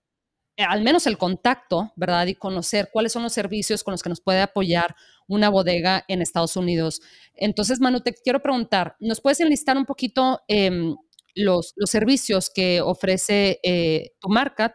al 0.63 0.81
menos 0.81 1.05
el 1.05 1.17
contacto, 1.17 1.91
¿verdad? 1.95 2.27
Y 2.27 2.35
conocer 2.35 2.89
cuáles 2.91 3.11
son 3.11 3.23
los 3.23 3.33
servicios 3.33 3.83
con 3.83 3.91
los 3.91 4.01
que 4.01 4.09
nos 4.09 4.21
puede 4.21 4.41
apoyar 4.41 4.95
una 5.27 5.49
bodega 5.49 6.03
en 6.07 6.21
Estados 6.21 6.55
Unidos. 6.55 7.01
Entonces, 7.35 7.79
Manu, 7.79 7.99
te 8.01 8.13
quiero 8.13 8.41
preguntar, 8.41 8.95
¿nos 8.99 9.21
puedes 9.21 9.39
enlistar 9.39 9.77
un 9.77 9.85
poquito 9.85 10.41
em, 10.47 10.95
los, 11.35 11.73
servicios 11.85 12.49
que 12.49 12.81
ofrece 12.81 13.59
eh, 13.63 14.13
tu 14.19 14.29
marca, 14.29 14.73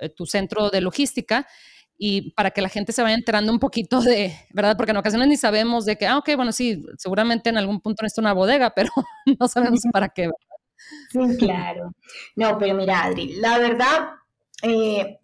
eh, 0.00 0.08
tu, 0.10 0.26
centro 0.26 0.70
de 0.70 0.80
logística? 0.80 1.46
y 1.98 2.32
para 2.32 2.50
que 2.50 2.60
la 2.60 2.68
gente 2.68 2.92
se 2.92 3.00
vaya 3.00 3.14
enterando 3.14 3.50
un 3.50 3.58
poquito 3.58 4.02
de, 4.02 4.36
¿verdad? 4.52 4.76
Porque 4.76 4.90
en 4.90 4.98
ocasiones 4.98 5.28
ni 5.28 5.38
sabemos 5.38 5.86
de 5.86 5.96
que, 5.96 6.06
ah, 6.06 6.18
ok, 6.18 6.36
bueno, 6.36 6.52
sí, 6.52 6.84
seguramente 6.98 7.48
en 7.48 7.56
algún 7.56 7.80
punto 7.80 8.02
necesito 8.02 8.20
una 8.20 8.34
bodega, 8.34 8.68
pero 8.74 8.90
no 9.40 9.48
sabemos 9.48 9.80
para 9.90 10.10
qué. 10.10 10.28
Sí, 11.10 11.38
claro. 11.38 11.92
No, 12.34 12.58
pero 12.58 12.74
mira, 12.74 13.04
Adri, 13.04 13.36
la 13.36 13.58
verdad, 13.58 14.10
eh, 14.62 15.18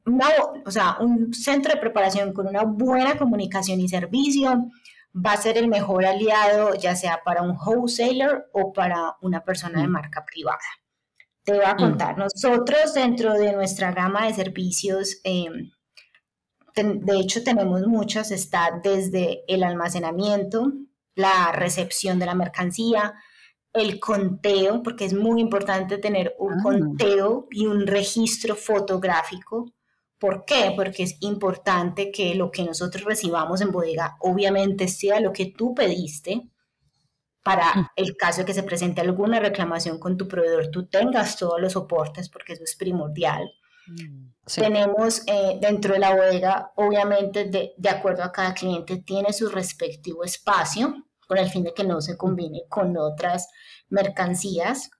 o 0.64 0.70
sea, 0.70 0.96
un 1.00 1.32
centro 1.32 1.72
de 1.72 1.80
preparación 1.80 2.32
con 2.32 2.46
una 2.46 2.62
buena 2.64 3.16
comunicación 3.16 3.80
y 3.80 3.88
servicio 3.88 4.70
va 5.14 5.32
a 5.32 5.36
ser 5.36 5.58
el 5.58 5.68
mejor 5.68 6.04
aliado, 6.04 6.74
ya 6.74 6.94
sea 6.96 7.20
para 7.24 7.42
un 7.42 7.56
wholesaler 7.56 8.46
o 8.52 8.72
para 8.72 9.16
una 9.20 9.44
persona 9.44 9.80
de 9.80 9.88
mm. 9.88 9.90
marca 9.90 10.24
privada. 10.24 10.58
Te 11.44 11.52
voy 11.52 11.64
a 11.64 11.74
mm. 11.74 11.78
contar, 11.78 12.18
nosotros 12.18 12.94
dentro 12.94 13.34
de 13.34 13.52
nuestra 13.52 13.92
gama 13.92 14.26
de 14.26 14.34
servicios, 14.34 15.20
em, 15.24 15.70
de 16.74 17.20
hecho 17.20 17.42
tenemos 17.42 17.86
muchas, 17.86 18.30
está 18.30 18.80
desde 18.82 19.44
el 19.46 19.62
almacenamiento, 19.62 20.72
la 21.14 21.52
recepción 21.52 22.18
de 22.18 22.26
la 22.26 22.34
mercancía, 22.34 23.14
el 23.72 23.98
conteo, 23.98 24.82
porque 24.82 25.04
es 25.04 25.14
muy 25.14 25.40
importante 25.40 25.98
tener 25.98 26.34
un 26.38 26.54
ah. 26.54 26.62
conteo 26.62 27.48
y 27.50 27.66
un 27.66 27.86
registro 27.86 28.54
fotográfico. 28.54 29.72
¿Por 30.18 30.44
qué? 30.44 30.72
Porque 30.76 31.02
es 31.04 31.16
importante 31.20 32.12
que 32.12 32.34
lo 32.34 32.50
que 32.50 32.64
nosotros 32.64 33.04
recibamos 33.04 33.60
en 33.60 33.72
bodega 33.72 34.16
obviamente 34.20 34.88
sea 34.88 35.20
lo 35.20 35.32
que 35.32 35.46
tú 35.46 35.74
pediste. 35.74 36.42
Para 37.42 37.74
mm. 37.74 37.86
el 37.96 38.16
caso 38.16 38.42
de 38.42 38.44
que 38.46 38.54
se 38.54 38.62
presente 38.62 39.00
alguna 39.00 39.40
reclamación 39.40 39.98
con 39.98 40.16
tu 40.16 40.28
proveedor, 40.28 40.68
tú 40.70 40.86
tengas 40.86 41.36
todos 41.36 41.60
los 41.60 41.72
soportes, 41.72 42.28
porque 42.28 42.52
eso 42.52 42.62
es 42.62 42.76
primordial. 42.76 43.50
Mm, 43.88 44.28
Tenemos 44.46 45.24
eh, 45.26 45.58
dentro 45.60 45.94
de 45.94 45.98
la 45.98 46.14
bodega, 46.14 46.70
obviamente, 46.76 47.46
de, 47.46 47.72
de 47.76 47.88
acuerdo 47.88 48.22
a 48.22 48.30
cada 48.30 48.54
cliente, 48.54 48.98
tiene 48.98 49.32
su 49.32 49.48
respectivo 49.48 50.22
espacio 50.22 51.04
con 51.32 51.38
el 51.38 51.48
fin 51.48 51.64
de 51.64 51.72
que 51.72 51.82
no 51.82 52.02
se 52.02 52.18
combine 52.18 52.64
con 52.68 52.94
otras 52.98 53.48
mercancías. 53.88 54.90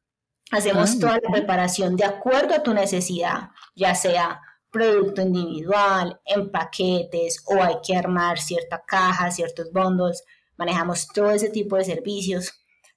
Hacemos 0.51 0.99
toda 0.99 1.19
la 1.23 1.31
preparación 1.31 1.95
de 1.95 2.07
acuerdo 2.07 2.55
a 2.55 2.62
tu 2.62 2.73
necesidad, 2.73 3.51
ya 3.75 3.95
sea 3.95 4.41
producto 4.71 5.21
individual, 5.21 6.19
en 6.25 6.51
paquetes 6.51 7.45
o 7.45 7.62
hay 7.62 7.75
que 7.87 7.95
armar 7.95 8.39
cierta 8.39 8.83
caja, 8.87 9.31
ciertos 9.31 9.71
bundles. 9.73 10.25
Manejamos 10.57 11.07
todo 11.09 11.33
ese 11.33 11.51
tipo 11.51 11.77
de 11.77 11.85
servicios. 11.85 12.51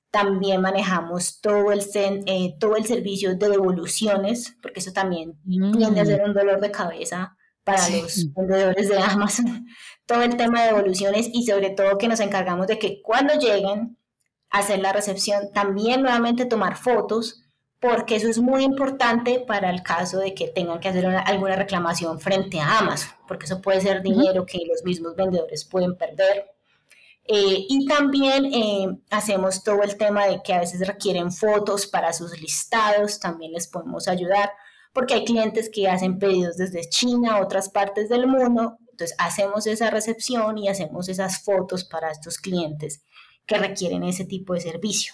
También 0.09 0.61
manejamos 0.61 1.41
todo 1.41 1.73
el, 1.73 1.81
eh, 1.93 2.55
todo 2.57 2.77
el 2.77 2.85
servicio 2.85 3.35
de 3.35 3.49
devoluciones, 3.49 4.55
porque 4.61 4.79
eso 4.79 4.93
también 4.93 5.37
tiende 5.43 5.99
a 5.99 6.03
mm. 6.05 6.07
ser 6.07 6.23
un 6.23 6.33
dolor 6.33 6.61
de 6.61 6.71
cabeza 6.71 7.34
para 7.65 7.89
los 7.89 8.33
vendedores 8.33 8.87
de 8.87 8.97
Amazon. 8.97 9.67
Todo 10.05 10.21
el 10.21 10.37
tema 10.37 10.61
de 10.61 10.67
devoluciones 10.67 11.29
y 11.33 11.45
sobre 11.45 11.71
todo 11.71 11.97
que 11.97 12.07
nos 12.07 12.19
encargamos 12.19 12.67
de 12.67 12.77
que 12.77 13.01
cuando 13.01 13.33
lleguen 13.33 13.97
hacer 14.51 14.79
la 14.79 14.93
recepción, 14.93 15.51
también 15.51 16.03
nuevamente 16.03 16.45
tomar 16.45 16.77
fotos, 16.77 17.41
porque 17.79 18.15
eso 18.15 18.29
es 18.29 18.37
muy 18.37 18.63
importante 18.63 19.39
para 19.39 19.71
el 19.71 19.81
caso 19.81 20.19
de 20.19 20.35
que 20.35 20.47
tengan 20.47 20.79
que 20.79 20.89
hacer 20.89 21.07
alguna 21.07 21.55
reclamación 21.55 22.19
frente 22.19 22.59
a 22.59 22.77
Amazon, 22.77 23.09
porque 23.27 23.47
eso 23.47 23.61
puede 23.61 23.81
ser 23.81 24.03
dinero 24.03 24.45
que 24.45 24.59
los 24.67 24.83
mismos 24.83 25.15
vendedores 25.15 25.65
pueden 25.65 25.97
perder. 25.97 26.51
Eh, 27.27 27.65
y 27.67 27.87
también 27.87 28.45
eh, 28.45 28.87
hacemos 29.09 29.63
todo 29.63 29.81
el 29.81 29.97
tema 29.97 30.27
de 30.27 30.43
que 30.43 30.53
a 30.53 30.59
veces 30.59 30.87
requieren 30.87 31.31
fotos 31.31 31.87
para 31.87 32.13
sus 32.13 32.39
listados, 32.39 33.19
también 33.19 33.53
les 33.53 33.67
podemos 33.67 34.07
ayudar, 34.07 34.51
porque 34.95 35.13
hay 35.13 35.25
clientes 35.25 35.69
que 35.69 35.89
hacen 35.89 36.17
pedidos 36.17 36.55
desde 36.55 36.89
China, 36.89 37.41
otras 37.41 37.69
partes 37.69 38.07
del 38.07 38.27
mundo, 38.27 38.77
entonces 38.91 39.13
hacemos 39.19 39.67
esa 39.67 39.89
recepción 39.89 40.57
y 40.57 40.69
hacemos 40.69 41.09
esas 41.09 41.43
fotos 41.43 41.83
para 41.83 42.09
estos 42.09 42.37
clientes 42.37 43.03
que 43.45 43.57
requieren 43.57 44.03
ese 44.05 44.23
tipo 44.23 44.53
de 44.53 44.61
servicio. 44.61 45.13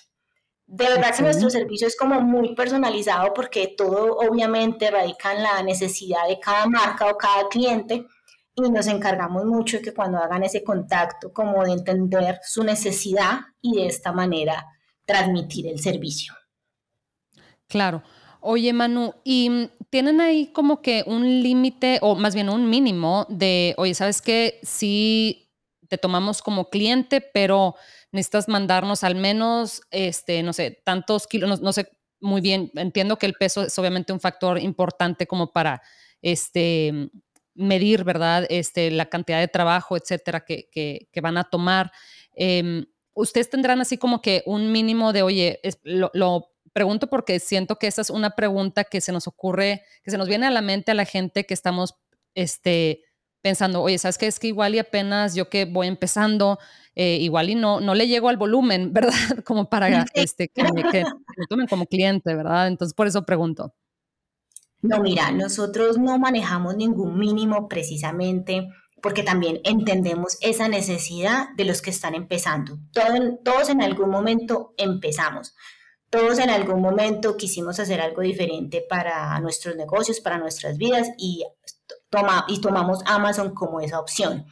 De 0.68 0.86
verdad 0.86 1.16
que 1.16 1.24
nuestro 1.24 1.50
servicio 1.50 1.88
es 1.88 1.98
como 1.98 2.22
muy 2.22 2.54
personalizado 2.54 3.34
porque 3.34 3.74
todo 3.76 4.18
obviamente 4.18 4.92
radica 4.92 5.34
en 5.34 5.42
la 5.42 5.64
necesidad 5.64 6.28
de 6.30 6.40
cada 6.40 6.68
marca 6.68 7.08
o 7.08 7.18
cada 7.18 7.50
cliente 7.50 8.06
y 8.54 8.70
nos 8.70 8.86
encargamos 8.86 9.46
mucho 9.46 9.78
de 9.78 9.84
que 9.84 9.96
cuando 9.96 10.20
hagan 10.20 10.44
ese 10.44 10.64
contacto 10.64 11.34
como 11.34 11.64
de 11.66 11.72
entender 11.72 12.40
su 12.44 12.64
necesidad 12.64 13.40
y 13.62 13.78
de 13.78 13.88
esta 13.88 14.12
manera 14.12 14.64
transmitir 15.06 15.68
el 15.68 15.80
servicio. 15.80 16.36
Claro. 17.68 18.04
Oye, 18.44 18.74
Manu, 18.74 19.14
¿y 19.24 19.70
tienen 19.92 20.20
ahí 20.20 20.48
como 20.48 20.82
que 20.82 21.04
un 21.06 21.44
límite 21.44 22.00
o 22.02 22.16
más 22.16 22.34
bien 22.34 22.50
un 22.50 22.70
mínimo 22.70 23.28
de, 23.30 23.76
oye, 23.78 23.94
¿sabes 23.94 24.22
qué? 24.22 24.60
Sí 24.64 25.52
te 25.88 26.00
tomamos 26.00 26.42
como 26.42 26.70
cliente, 26.70 27.22
pero 27.22 27.76
necesitas 28.12 28.48
mandarnos 28.48 29.04
al 29.04 29.16
menos, 29.16 29.84
este, 29.92 30.42
no 30.42 30.54
sé, 30.54 30.82
tantos 30.84 31.28
kilos, 31.28 31.62
no, 31.62 31.72
sé 31.74 31.90
muy 32.20 32.42
bien, 32.42 32.72
entiendo 32.76 33.18
que 33.18 33.28
el 33.28 33.34
peso 33.34 33.64
es 33.64 33.78
obviamente 33.78 34.12
un 34.12 34.20
factor 34.20 34.60
importante 34.60 35.28
como 35.28 35.52
para, 35.52 35.82
este, 36.24 37.12
medir, 37.54 38.04
¿verdad? 38.04 38.48
Este, 38.50 38.90
la 38.90 39.08
cantidad 39.08 39.40
de 39.40 39.50
trabajo, 39.50 39.98
etcétera, 39.98 40.46
que, 40.46 40.68
que, 40.72 41.22
van 41.22 41.38
a 41.38 41.44
tomar. 41.44 41.92
Em, 42.34 42.86
Ustedes 43.14 43.50
tendrán 43.50 43.82
así 43.82 43.98
como 43.98 44.22
que 44.22 44.42
un 44.46 44.72
mínimo 44.72 45.12
de, 45.12 45.22
oye, 45.22 45.60
lo, 45.84 46.12
lo, 46.14 46.51
pregunto 46.74 47.08
porque 47.08 47.40
siento 47.40 47.78
que 47.78 47.88
esa 47.88 48.02
es 48.02 48.10
una 48.10 48.32
pregunta 48.32 48.84
que 48.84 49.02
se 49.02 49.12
nos 49.12 49.28
ocurre, 49.28 49.84
que 50.04 50.12
se 50.12 50.18
nos 50.18 50.28
viene 50.28 50.48
a 50.48 50.52
la 50.52 50.62
mente 50.62 50.92
a 50.92 50.96
la 50.96 51.06
gente 51.06 51.46
que 51.46 51.54
estamos, 51.54 51.96
este, 52.36 53.04
pensando, 53.42 53.82
oye, 53.82 53.98
¿sabes 53.98 54.18
qué? 54.18 54.28
Es 54.28 54.40
que 54.40 54.48
igual 54.48 54.76
y 54.76 54.80
apenas 54.80 55.36
yo 55.36 55.50
que 55.50 55.66
voy 55.66 55.88
empezando, 55.88 56.60
eh, 56.96 57.18
igual 57.18 57.50
y 57.50 57.56
no, 57.56 57.80
no 57.80 57.96
le 57.96 58.08
llego 58.08 58.30
al 58.30 58.38
volumen, 58.38 58.94
¿verdad? 58.94 59.44
Como 59.46 59.70
para 59.70 60.06
este, 60.14 60.50
que, 60.50 60.64
me, 60.64 60.84
tomen 61.50 61.68
como 61.68 61.86
cliente, 61.86 62.36
¿verdad? 62.36 62.68
Entonces, 62.68 62.94
por 62.94 63.08
eso 63.08 63.26
pregunto. 63.26 63.74
No, 64.82 65.00
mira, 65.00 65.32
nosotros 65.32 65.98
no 66.00 66.18
manejamos 66.18 66.76
ningún 66.76 67.20
mínimo 67.20 67.68
precisamente 67.68 68.68
porque 69.02 69.24
también 69.24 69.60
entendemos 69.64 70.38
esa 70.42 70.68
necesidad 70.68 71.50
de 71.56 71.66
los 71.66 71.82
que 71.82 71.90
están 71.90 72.16
empezando. 72.16 72.80
todos 73.44 73.70
en 73.70 73.82
algún 73.82 74.10
momento 74.10 74.74
empezamos. 74.78 75.56
Todos 76.12 76.40
en 76.40 76.50
algún 76.50 76.82
momento 76.82 77.38
quisimos 77.38 77.80
hacer 77.80 78.02
algo 78.02 78.22
diferente 78.22 78.86
para 78.88 79.40
nuestros 79.40 79.78
negocios, 79.78 80.20
para 80.20 80.38
nuestras 80.38 80.78
vidas 80.78 81.08
y 81.18 81.46
toma, 82.10 82.46
y 82.50 82.60
tomamos 82.60 83.00
Amazon 83.06 83.56
como 83.56 83.80
esa 83.80 83.98
opción. 83.98 84.46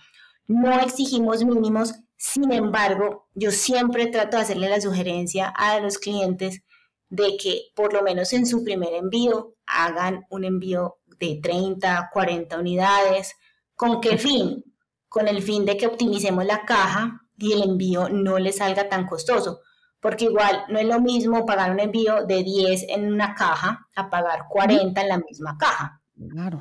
No 0.48 0.80
exigimos 0.80 1.44
mínimos, 1.44 1.96
sin 2.16 2.54
embargo, 2.54 3.28
yo 3.34 3.51
siempre 3.51 4.08
trato 4.08 4.38
de 4.38 4.44
hacerle 4.44 4.70
la 4.70 4.80
sugerencia 4.80 5.50
a 5.50 5.82
los 5.82 5.98
clientes 5.98 6.63
de 7.10 7.36
que 7.36 7.63
por 7.75 7.92
lo 7.94 8.04
menos 8.04 8.32
en 8.32 8.46
su 8.46 8.63
primer 8.63 8.94
envío 8.94 9.56
hagan 9.66 10.25
un 10.30 10.46
envío 10.46 11.00
de 11.20 11.42
30, 11.44 12.10
40 12.13 12.58
unidades. 12.58 13.36
¿Con 13.75 14.00
qué 14.00 14.18
fin? 14.18 14.63
Con 15.10 15.28
el 15.28 15.42
fin 15.42 15.66
de 15.66 15.75
que 15.75 15.88
optimicemos 15.88 16.46
la 16.46 16.63
caja 16.66 17.22
y 17.38 17.51
el 17.51 17.63
envío 17.63 18.08
no 18.08 18.39
le 18.39 18.54
salga 18.54 18.88
tan 18.88 19.08
costoso. 19.08 19.60
Porque 20.00 20.25
igual 20.25 20.63
no 20.70 20.79
es 20.79 20.86
lo 20.86 21.01
mismo 21.01 21.46
pagar 21.46 21.72
un 21.72 21.79
envío 21.79 22.25
de 22.25 22.44
10 22.44 22.86
en 22.89 23.13
una 23.13 23.36
caja 23.36 23.88
a 23.96 24.10
pagar 24.10 24.46
40 24.50 25.01
en 25.01 25.10
la 25.10 25.18
misma 25.18 25.58
caja. 25.58 26.01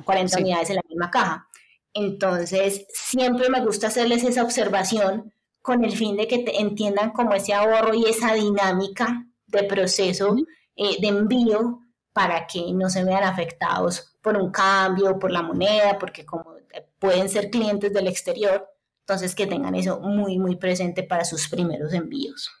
40 0.05 0.39
unidades 0.39 0.69
en 0.69 0.75
la 0.75 0.81
misma 0.87 1.09
caja. 1.09 1.47
Entonces, 1.93 2.85
siempre 2.93 3.49
me 3.49 3.63
gusta 3.63 3.87
hacerles 3.87 4.23
esa 4.23 4.43
observación 4.43 5.33
con 5.61 5.83
el 5.83 5.95
fin 5.95 6.15
de 6.17 6.27
que 6.27 6.45
entiendan 6.57 7.11
como 7.11 7.33
ese 7.33 7.53
ahorro 7.53 7.93
y 7.93 8.05
esa 8.05 8.33
dinámica 8.33 9.25
de 9.47 9.63
proceso 9.63 10.35
eh, 10.75 10.97
de 11.01 11.07
envío 11.07 11.79
para 12.13 12.47
que 12.47 12.71
no 12.73 12.89
se 12.89 13.03
vean 13.03 13.23
afectados 13.23 14.17
por 14.21 14.37
un 14.37 14.51
cambio, 14.51 15.17
por 15.17 15.31
la 15.31 15.41
moneda, 15.41 15.97
porque 15.97 16.25
como 16.25 16.55
pueden 16.99 17.29
ser 17.29 17.49
clientes 17.49 17.93
del 17.93 18.07
exterior, 18.07 18.67
Entonces, 19.01 19.33
que 19.33 19.47
tengan 19.47 19.73
eso 19.73 19.99
muy, 20.01 20.37
muy 20.37 20.55
presente 20.57 21.01
para 21.01 21.25
sus 21.25 21.49
primeros 21.49 21.93
envíos. 21.93 22.51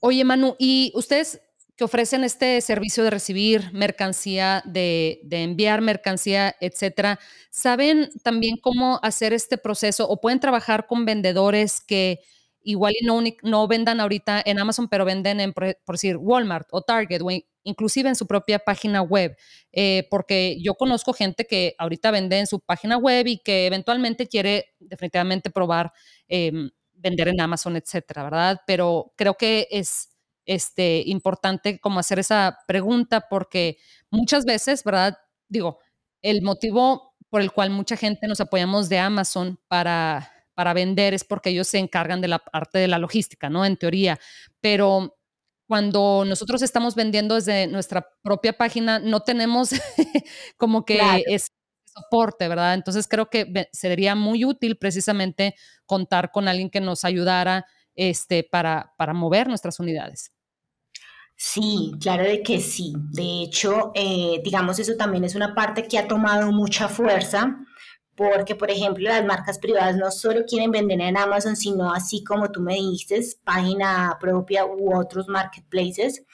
Oye, 0.00 0.24
Manu, 0.24 0.56
¿y 0.58 0.92
ustedes 0.94 1.40
que 1.76 1.84
ofrecen 1.84 2.24
este 2.24 2.60
servicio 2.60 3.04
de 3.04 3.08
recibir 3.08 3.70
mercancía, 3.72 4.62
de, 4.66 5.20
enviar 5.30 5.80
mercancía, 5.80 6.54
etcétera, 6.60 7.18
¿saben 7.48 8.10
también 8.22 8.58
cómo 8.58 9.00
hacer 9.02 9.32
este 9.32 9.56
proceso 9.56 10.06
o 10.06 10.20
pueden 10.20 10.40
trabajar 10.40 10.86
con 10.86 11.06
vendedores 11.06 11.80
que 11.80 12.20
igual 12.62 12.92
no, 13.02 13.22
no 13.42 13.66
vendan 13.66 13.98
ahorita 14.00 14.42
en 14.44 14.58
Amazon, 14.58 14.88
pero 14.88 15.06
venden 15.06 15.40
en, 15.40 15.54
por, 15.54 15.74
decir, 15.86 16.18
Walmart 16.18 16.68
o 16.70 16.82
Target 16.82 17.22
o 17.22 17.30
inclusive 17.62 18.10
en 18.10 18.16
su 18.16 18.26
propia 18.26 18.58
página 18.58 19.00
web? 19.00 19.34
Eh, 19.72 20.06
porque 20.10 20.58
yo 20.60 20.74
conozco 20.74 21.14
gente 21.14 21.46
que 21.46 21.74
ahorita 21.78 22.10
vende 22.10 22.38
en 22.38 22.46
su 22.46 22.60
página 22.60 22.98
web 22.98 23.26
y 23.26 23.38
que 23.38 23.66
eventualmente 23.66 24.28
quiere 24.28 24.74
definitivamente 24.80 25.48
probar 25.48 25.94
em, 26.28 26.70
vender 27.00 27.28
en 27.28 27.40
Amazon, 27.40 27.76
etcétera, 27.76 28.24
¿verdad? 28.24 28.60
Pero 28.66 29.12
creo 29.16 29.34
que 29.34 29.68
es 29.70 30.10
este, 30.46 31.02
importante 31.06 31.78
como 31.78 32.00
hacer 32.00 32.18
esa 32.18 32.58
pregunta 32.66 33.26
porque 33.28 33.78
muchas 34.10 34.44
veces, 34.44 34.84
¿verdad? 34.84 35.18
Digo, 35.48 35.78
el 36.22 36.42
motivo 36.42 37.14
por 37.28 37.40
el 37.40 37.52
cual 37.52 37.70
mucha 37.70 37.96
gente 37.96 38.26
nos 38.26 38.40
apoyamos 38.40 38.88
de 38.88 38.98
Amazon 38.98 39.58
para, 39.68 40.30
para 40.54 40.74
vender 40.74 41.14
es 41.14 41.24
porque 41.24 41.50
ellos 41.50 41.68
se 41.68 41.78
encargan 41.78 42.20
de 42.20 42.28
la 42.28 42.40
parte 42.40 42.78
de 42.78 42.88
la 42.88 42.98
logística, 42.98 43.48
¿no? 43.48 43.64
En 43.64 43.76
teoría, 43.76 44.18
pero 44.60 45.16
cuando 45.68 46.24
nosotros 46.26 46.62
estamos 46.62 46.96
vendiendo 46.96 47.36
desde 47.36 47.68
nuestra 47.68 48.04
propia 48.22 48.52
página, 48.52 48.98
no 48.98 49.20
tenemos 49.20 49.70
como 50.56 50.84
que 50.84 51.22
ese 51.28 51.48
soporte, 51.92 52.48
¿verdad? 52.48 52.74
Entonces 52.74 53.06
creo 53.08 53.30
que 53.30 53.68
sería 53.72 54.14
muy 54.14 54.44
útil 54.44 54.76
precisamente 54.76 55.54
contar 55.86 56.30
con 56.30 56.48
alguien 56.48 56.70
que 56.70 56.80
nos 56.80 57.04
ayudara 57.04 57.66
este, 57.94 58.44
para, 58.44 58.92
para 58.96 59.12
mover 59.12 59.48
nuestras 59.48 59.80
unidades. 59.80 60.32
Sí, 61.36 61.92
claro 62.00 62.24
de 62.24 62.42
que 62.42 62.60
sí. 62.60 62.92
De 63.12 63.42
hecho, 63.42 63.92
eh, 63.94 64.42
digamos, 64.44 64.78
eso 64.78 64.94
también 64.96 65.24
es 65.24 65.34
una 65.34 65.54
parte 65.54 65.88
que 65.88 65.98
ha 65.98 66.06
tomado 66.06 66.52
mucha 66.52 66.86
fuerza, 66.86 67.56
porque, 68.14 68.54
por 68.54 68.70
ejemplo, 68.70 69.08
las 69.08 69.24
marcas 69.24 69.58
privadas 69.58 69.96
no 69.96 70.10
solo 70.10 70.44
quieren 70.46 70.70
vender 70.70 71.00
en 71.00 71.16
Amazon, 71.16 71.56
sino 71.56 71.94
así 71.94 72.22
como 72.22 72.50
tú 72.50 72.60
me 72.60 72.74
dices, 72.74 73.40
página 73.42 74.18
propia 74.20 74.66
u 74.66 74.94
otros 74.94 75.28
marketplaces. 75.28 76.24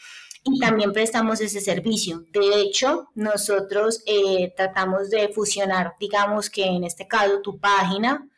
Y 0.49 0.61
también 0.61 0.93
prestamos 0.93 1.41
ese 1.41 1.61
servicio. 1.61 2.25
De 2.31 2.61
hecho, 2.61 3.09
nosotros 3.15 4.03
eh, 4.07 4.53
tratamos 4.57 5.11
de 5.11 5.29
fusionar, 5.29 5.95
digamos 5.99 6.49
que 6.49 6.65
en 6.65 6.85
este 6.85 7.09
caso, 7.09 7.43
tu 7.43 7.59
página 7.59 8.29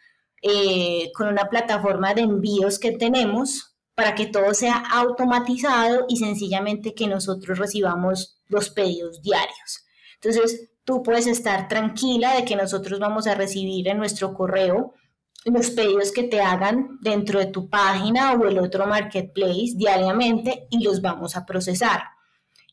eh, 0.40 1.10
con 1.14 1.28
una 1.28 1.48
plataforma 1.48 2.14
de 2.14 2.22
envíos 2.22 2.78
que 2.78 2.92
tenemos 2.92 3.76
para 3.94 4.14
que 4.14 4.26
todo 4.26 4.54
sea 4.54 4.76
automatizado 4.92 6.06
y 6.08 6.16
sencillamente 6.16 6.94
que 6.94 7.08
nosotros 7.08 7.58
recibamos 7.58 8.40
los 8.46 8.70
pedidos 8.70 9.20
diarios. 9.20 9.84
Entonces, 10.14 10.70
tú 10.84 11.02
puedes 11.02 11.26
estar 11.26 11.68
tranquila 11.68 12.34
de 12.36 12.44
que 12.44 12.56
nosotros 12.56 13.00
vamos 13.00 13.26
a 13.26 13.34
recibir 13.34 13.88
en 13.88 13.98
nuestro 13.98 14.32
correo 14.32 14.94
los 15.44 15.70
pedidos 15.70 16.12
que 16.12 16.24
te 16.24 16.40
hagan 16.40 16.98
dentro 17.00 17.38
de 17.38 17.46
tu 17.46 17.68
página 17.68 18.32
o 18.32 18.46
el 18.46 18.58
otro 18.58 18.86
marketplace 18.86 19.74
diariamente 19.76 20.66
y 20.70 20.82
los 20.82 21.00
vamos 21.00 21.36
a 21.36 21.46
procesar. 21.46 22.02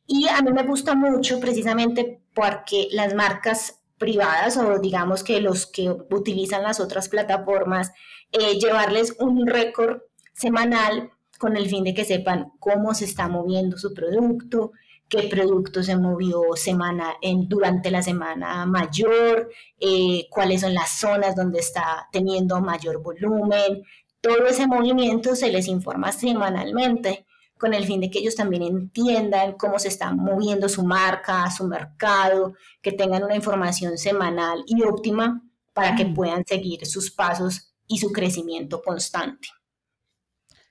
Y 0.08 0.28
a 0.28 0.42
mí 0.42 0.52
me 0.52 0.64
gusta 0.64 0.94
mucho 0.94 1.40
precisamente 1.40 2.22
porque 2.34 2.88
las 2.92 3.14
marcas 3.14 3.82
privadas 3.98 4.58
o 4.58 4.80
digamos 4.80 5.24
que 5.24 5.40
los 5.40 5.66
que 5.66 5.90
utilizan 6.12 6.64
las 6.64 6.80
otras 6.80 7.10
plataformas, 7.10 7.92
eh, 8.32 8.60
llevarles 8.60 9.16
un 9.20 9.48
récord 9.48 10.02
semanal 10.34 11.12
con 11.40 11.58
el 11.58 11.70
fin 11.70 11.84
de 11.84 11.94
que 11.94 12.06
sepan 12.06 12.52
cómo 12.60 12.94
se 12.94 13.06
está 13.06 13.28
moviendo 13.28 13.78
su 13.78 13.94
producto, 13.94 14.72
qué 15.10 15.24
producto 15.30 15.84
se 15.84 15.96
movió 15.96 16.42
semana 16.56 17.16
en, 17.22 17.48
durante 17.48 17.92
la 17.92 18.02
semana 18.02 18.66
mayor, 18.66 19.50
eh, 19.80 20.28
cuáles 20.30 20.62
son 20.62 20.74
las 20.74 20.90
zonas 20.90 21.36
donde 21.36 21.60
está 21.60 22.08
teniendo 22.12 22.60
mayor 22.62 23.02
volumen. 23.02 23.84
Todo 24.22 24.48
ese 24.48 24.68
movimiento 24.68 25.36
se 25.36 25.52
les 25.52 25.68
informa 25.68 26.12
semanalmente 26.12 27.26
con 27.58 27.74
el 27.74 27.86
fin 27.86 28.02
de 28.02 28.10
que 28.10 28.20
ellos 28.20 28.36
también 28.36 28.64
entiendan 28.64 29.54
cómo 29.54 29.80
se 29.80 29.88
está 29.88 30.12
moviendo 30.12 30.68
su 30.68 30.84
marca, 30.84 31.50
su 31.52 31.66
mercado, 31.68 32.54
que 32.82 32.92
tengan 32.92 33.24
una 33.24 33.36
información 33.36 33.98
semanal 33.98 34.64
y 34.68 34.84
óptima 34.84 35.42
para 35.74 35.96
que 35.96 36.06
puedan 36.06 36.46
seguir 36.46 36.86
sus 36.86 37.12
pasos 37.12 37.74
y 37.88 38.00
su 38.00 38.12
crecimiento 38.12 38.82
constante. 38.82 39.50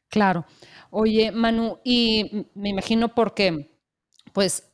Claro. 0.09 0.45
Oye, 0.91 1.33
Manu, 1.33 1.79
y 1.85 2.47
me 2.55 2.69
imagino 2.69 3.15
porque, 3.15 3.74
pues, 4.35 4.65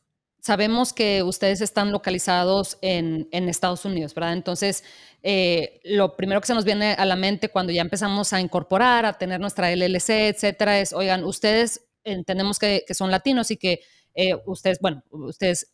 sabemos 0.41 0.91
que 0.91 1.23
ustedes 1.23 1.61
están 1.61 1.91
localizados 1.91 2.77
en, 2.81 3.27
Estados 3.31 3.85
Unidos, 3.85 4.13
¿verdad? 4.15 4.33
Entonces, 4.33 4.83
eh, 5.23 5.79
lo 5.85 6.17
primero 6.17 6.41
que 6.41 6.47
se 6.47 6.55
nos 6.55 6.65
viene 6.65 6.93
a 6.93 7.05
la 7.05 7.15
mente 7.15 7.49
cuando 7.49 7.71
ya 7.71 7.81
empezamos 7.81 8.33
a 8.33 8.41
incorporar, 8.41 9.05
a 9.05 9.13
tener 9.13 9.39
nuestra 9.39 9.71
LLC, 9.71 10.29
etcétera, 10.29 10.79
es, 10.79 10.93
oigan, 10.93 11.23
ustedes 11.23 11.85
entendemos 12.03 12.57
que, 12.57 12.83
son 12.93 13.11
latinos 13.11 13.51
y 13.51 13.57
que 13.57 13.81
eh, 14.15 14.33
ustedes, 14.47 14.79
bueno, 14.81 15.03
ustedes 15.11 15.71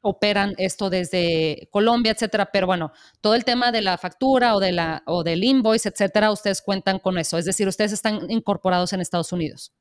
operan 0.00 0.54
esto 0.56 0.88
desde 0.88 1.68
Colombia, 1.70 2.12
etcétera, 2.12 2.48
pero 2.50 2.66
bueno, 2.66 2.92
todo 3.20 3.34
el 3.34 3.44
tema 3.44 3.70
de 3.70 3.82
la 3.82 3.98
factura 3.98 4.56
o, 4.56 4.60
de 4.60 4.72
la, 4.72 5.02
o 5.06 5.24
del 5.24 5.44
invoice, 5.44 5.90
etcétera, 5.90 6.30
ustedes 6.30 6.62
cuentan 6.62 7.00
con 7.00 7.18
eso, 7.18 7.36
es 7.36 7.44
decir, 7.44 7.68
ustedes 7.68 7.92
están 7.92 8.30
incorporados 8.30 8.94
en 8.94 9.02
Estados 9.02 9.32
Unidos. 9.32 9.72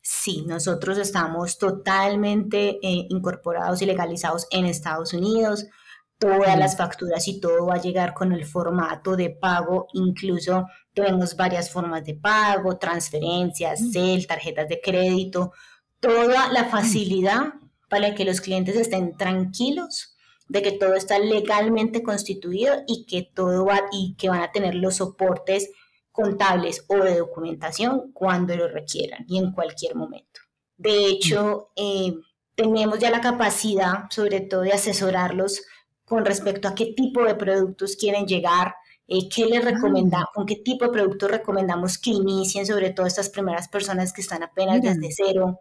Sí, 0.00 0.44
nosotros 0.46 0.98
estamos 0.98 1.58
totalmente 1.58 2.78
eh, 2.82 3.06
incorporados 3.08 3.82
y 3.82 3.86
legalizados 3.86 4.46
en 4.50 4.66
Estados 4.66 5.12
Unidos. 5.12 5.66
Todas 6.18 6.58
las 6.58 6.76
facturas 6.76 7.28
y 7.28 7.40
todo 7.40 7.66
va 7.66 7.74
a 7.74 7.80
llegar 7.80 8.12
con 8.12 8.32
el 8.32 8.44
formato 8.44 9.14
de 9.16 9.30
pago, 9.30 9.86
incluso 9.92 10.66
tenemos 10.92 11.36
varias 11.36 11.70
formas 11.70 12.04
de 12.04 12.14
pago, 12.14 12.76
transferencias, 12.76 13.92
CEL, 13.92 14.26
tarjetas 14.26 14.68
de 14.68 14.80
crédito, 14.80 15.52
toda 16.00 16.52
la 16.52 16.64
facilidad 16.64 17.54
para 17.88 18.14
que 18.14 18.24
los 18.24 18.40
clientes 18.40 18.76
estén 18.76 19.16
tranquilos 19.16 20.16
de 20.48 20.62
que 20.62 20.72
todo 20.72 20.94
está 20.94 21.18
legalmente 21.18 22.02
constituido 22.02 22.82
y 22.86 23.06
que 23.06 23.22
todo 23.22 23.66
va 23.66 23.82
y 23.92 24.14
que 24.16 24.28
van 24.28 24.42
a 24.42 24.50
tener 24.50 24.74
los 24.74 24.96
soportes 24.96 25.70
contables 26.18 26.84
o 26.88 26.96
de 26.96 27.18
documentación 27.18 28.10
cuando 28.12 28.56
lo 28.56 28.66
requieran 28.66 29.24
y 29.28 29.38
en 29.38 29.52
cualquier 29.52 29.94
momento. 29.94 30.40
De 30.76 31.06
hecho, 31.06 31.70
eh, 31.76 32.12
tenemos 32.56 32.98
ya 32.98 33.12
la 33.12 33.20
capacidad, 33.20 34.10
sobre 34.10 34.40
todo, 34.40 34.62
de 34.62 34.72
asesorarlos 34.72 35.62
con 36.04 36.24
respecto 36.24 36.66
a 36.66 36.74
qué 36.74 36.86
tipo 36.96 37.22
de 37.22 37.36
productos 37.36 37.94
quieren 37.94 38.26
llegar, 38.26 38.74
eh, 39.06 39.28
qué 39.32 39.46
les 39.46 39.64
recomendamos, 39.64 40.30
con 40.34 40.44
qué 40.44 40.56
tipo 40.56 40.86
de 40.86 40.90
productos 40.90 41.30
recomendamos 41.30 41.98
que 41.98 42.10
inicien, 42.10 42.66
sobre 42.66 42.90
todo 42.90 43.06
estas 43.06 43.30
primeras 43.30 43.68
personas 43.68 44.12
que 44.12 44.22
están 44.22 44.42
apenas 44.42 44.82
desde 44.82 45.12
cero, 45.12 45.60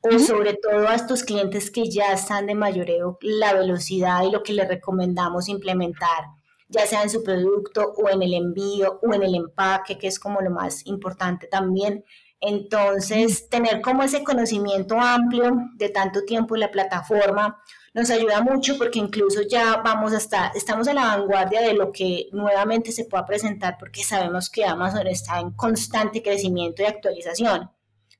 o 0.00 0.18
sobre 0.18 0.54
todo 0.54 0.88
a 0.88 0.94
estos 0.94 1.24
clientes 1.24 1.70
que 1.70 1.90
ya 1.90 2.14
están 2.14 2.46
de 2.46 2.54
mayoreo, 2.54 3.18
la 3.20 3.52
velocidad 3.52 4.22
y 4.22 4.30
lo 4.30 4.42
que 4.42 4.54
les 4.54 4.66
recomendamos 4.66 5.50
implementar, 5.50 6.24
ya 6.70 6.86
sea 6.86 7.02
en 7.02 7.10
su 7.10 7.22
producto 7.22 7.92
o 7.96 8.08
en 8.08 8.22
el 8.22 8.32
envío 8.34 9.00
o 9.02 9.12
en 9.12 9.22
el 9.22 9.34
empaque, 9.34 9.98
que 9.98 10.06
es 10.06 10.18
como 10.18 10.40
lo 10.40 10.50
más 10.50 10.86
importante 10.86 11.46
también. 11.46 12.04
Entonces, 12.40 13.48
tener 13.48 13.82
como 13.82 14.02
ese 14.02 14.24
conocimiento 14.24 14.98
amplio 14.98 15.50
de 15.74 15.90
tanto 15.90 16.24
tiempo 16.24 16.54
en 16.54 16.60
la 16.60 16.70
plataforma 16.70 17.62
nos 17.92 18.08
ayuda 18.10 18.40
mucho 18.40 18.78
porque 18.78 19.00
incluso 19.00 19.42
ya 19.42 19.78
vamos 19.84 20.12
a 20.12 20.18
estar, 20.18 20.52
estamos 20.54 20.86
en 20.86 20.94
la 20.94 21.16
vanguardia 21.16 21.60
de 21.60 21.74
lo 21.74 21.90
que 21.92 22.28
nuevamente 22.32 22.92
se 22.92 23.04
pueda 23.04 23.26
presentar 23.26 23.76
porque 23.78 24.04
sabemos 24.04 24.48
que 24.48 24.64
Amazon 24.64 25.06
está 25.08 25.40
en 25.40 25.50
constante 25.50 26.22
crecimiento 26.22 26.82
y 26.82 26.86
actualización. 26.86 27.70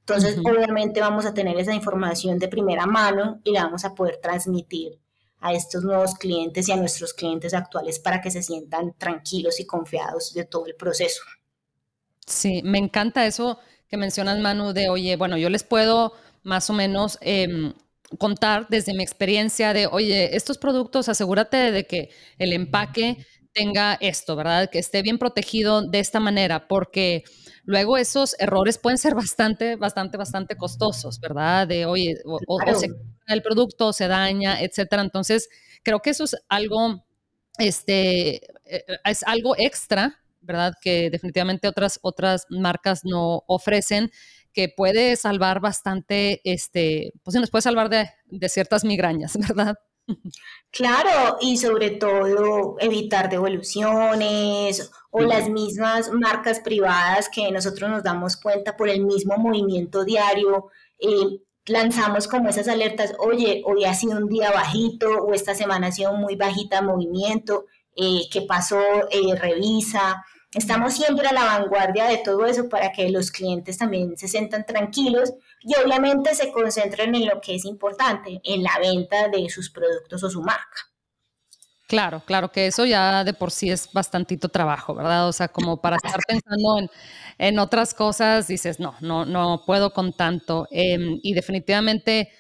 Entonces, 0.01 0.39
obviamente 0.39 1.01
vamos 1.01 1.25
a 1.25 1.33
tener 1.33 1.57
esa 1.59 1.73
información 1.73 2.39
de 2.39 2.49
primera 2.49 2.85
mano 2.85 3.41
y 3.45 3.53
la 3.53 3.65
vamos 3.65 3.85
a 3.85 3.95
poder 3.95 4.19
transmitir 4.21 4.99
a 5.41 5.53
estos 5.53 5.83
nuevos 5.83 6.15
clientes 6.15 6.69
y 6.69 6.73
a 6.73 6.77
nuestros 6.77 7.15
clientes 7.15 7.55
actuales 7.55 7.99
para 7.99 8.21
que 8.21 8.31
se 8.31 8.43
sientan 8.43 8.95
tranquilos 8.99 9.59
y 9.61 9.67
confiados 9.67 10.35
de 10.35 10.45
todo 10.45 10.67
el 10.67 10.75
proceso. 10.75 11.23
Sí, 12.27 12.61
me 12.63 12.79
encanta 12.79 13.27
eso 13.27 13.59
que 13.89 13.97
mencionas, 13.97 14.39
Manu, 14.39 14.73
de, 14.73 14.89
oye, 14.89 15.17
bueno, 15.17 15.37
yo 15.37 15.51
les 15.51 15.65
puedo 15.65 16.13
más 16.43 16.71
o 16.71 16.73
menos 16.73 17.19
em, 17.23 17.75
contar 18.19 18.67
desde 18.69 18.95
mi 18.95 19.03
experiencia 19.03 19.73
de, 19.73 19.87
oye, 19.87 20.37
estos 20.37 20.59
productos, 20.59 21.09
asegúrate 21.09 21.73
de 21.73 21.85
que 21.87 22.11
el 22.39 22.53
empaque 22.53 23.27
tenga 23.53 23.95
esto, 24.01 24.37
¿verdad? 24.37 24.71
Que 24.71 24.79
esté 24.79 25.03
bien 25.03 25.19
protegido 25.19 25.83
de 25.83 26.01
esta 26.01 26.21
manera, 26.21 26.69
porque 26.69 27.25
luego 27.65 27.97
esos 27.97 28.37
errores 28.39 28.79
pueden 28.79 28.99
ser 28.99 29.15
bastante, 29.17 29.77
bastante, 29.77 30.17
bastante 30.17 30.57
costosos, 30.57 31.21
¿verdad? 31.21 31.69
De, 31.69 31.87
oye, 31.87 32.17
o, 32.25 32.59
se 32.75 32.89
el 33.27 33.43
producto, 33.43 33.93
se 33.93 34.09
daña, 34.09 34.61
etcétera. 34.61 35.03
Entonces, 35.03 35.49
creo 35.83 36.01
que 36.01 36.11
eso 36.11 36.25
es 36.25 36.37
algo, 36.49 37.05
este, 37.59 38.37
eh, 38.65 38.85
es 39.05 39.23
algo 39.23 39.55
extra 39.57 40.21
¿verdad? 40.41 40.75
Que 40.81 41.11
definitivamente 41.11 41.69
otras, 41.69 41.99
otras 42.03 42.47
marcas 42.49 43.05
no 43.05 43.45
ofrecen, 43.47 44.11
que 44.53 44.69
puede 44.69 45.17
salvar 45.17 45.61
bastante, 45.61 46.41
este, 46.45 47.13
pues 47.23 47.37
nos 47.37 47.51
puede 47.51 47.63
salvar 47.63 47.89
de, 47.89 48.11
de 48.27 48.49
ciertas 48.49 48.85
migrañas, 48.85 49.35
¿verdad? 49.49 49.77
Claro, 50.73 51.37
y 51.41 51.57
sobre 51.57 51.91
todo 51.91 52.77
evitar 52.79 53.29
devoluciones 53.29 54.91
o 55.11 55.21
las 55.23 55.49
mismas 55.49 56.11
marcas 56.13 56.61
privadas 56.61 57.29
que 57.29 57.51
nosotros 57.51 57.91
nos 57.91 58.03
damos 58.05 58.37
cuenta 58.37 58.77
por 58.77 58.89
el 58.89 59.05
mismo 59.05 59.37
movimiento 59.37 60.05
diario. 60.05 60.69
Eh, 60.99 61.41
lanzamos 61.67 62.29
como 62.29 62.49
esas 62.49 62.69
alertas, 62.69 63.15
oye, 63.19 63.63
hoy 63.67 63.85
ha 63.85 63.95
sido 63.95 64.19
un 64.19 64.29
día 64.29 64.53
bajito 64.53 65.09
o 65.11 65.35
esta 65.35 65.55
semana 65.55 65.89
ha 65.89 65.93
sido 65.93 66.15
muy 66.15 66.37
bajita 66.37 66.79
el 66.79 66.87
movimiento, 66.87 67.67
eh, 67.97 68.23
¿qué 68.33 68.43
pasó? 68.43 68.81
Eh, 69.11 69.35
revisa. 69.37 70.25
Estamos 70.55 70.95
siempre 70.95 71.27
a 71.29 71.33
la 71.33 71.45
vanguardia 71.45 72.07
de 72.07 72.19
todo 72.19 72.45
eso 72.47 72.69
para 72.69 72.93
que 72.93 73.09
los 73.11 73.31
clientes 73.31 73.79
también 73.79 74.17
se 74.17 74.29
sientan 74.29 74.65
tranquilos 74.67 75.33
y 75.63 75.75
obviamente 75.77 76.35
se 76.35 76.51
concentren 76.51 77.15
en 77.15 77.27
lo 77.27 77.41
que 77.41 77.55
es 77.55 77.65
importante, 77.65 78.41
en 78.45 78.63
la 78.63 78.79
venta 78.79 79.29
de 79.29 79.49
sus 79.49 79.71
productos 79.71 80.23
o 80.23 80.31
su 80.31 80.43
marca. 80.43 80.91
Claro, 81.91 82.23
claro, 82.25 82.53
que 82.53 82.69
eso 82.69 82.87
ya 82.87 83.25
de 83.25 83.35
por 83.35 83.51
sí 83.51 83.69
es 83.69 83.93
bastantito 83.93 84.49
trabajo, 84.49 84.95
¿verdad? 84.95 85.27
O 85.29 85.33
sea, 85.33 85.49
como 85.49 85.81
para 85.81 85.97
estar 85.97 86.21
pensando 86.25 86.89
en, 87.37 87.59
otras 87.59 87.95
cosas, 87.95 88.47
dices, 88.47 88.79
no, 88.79 88.95
no, 89.01 89.25
no 89.25 89.65
puedo 89.67 89.93
con 89.93 90.13
tanto. 90.13 90.69
Em, 90.71 91.19
y 91.21 91.35
definitivamente 91.35 92.31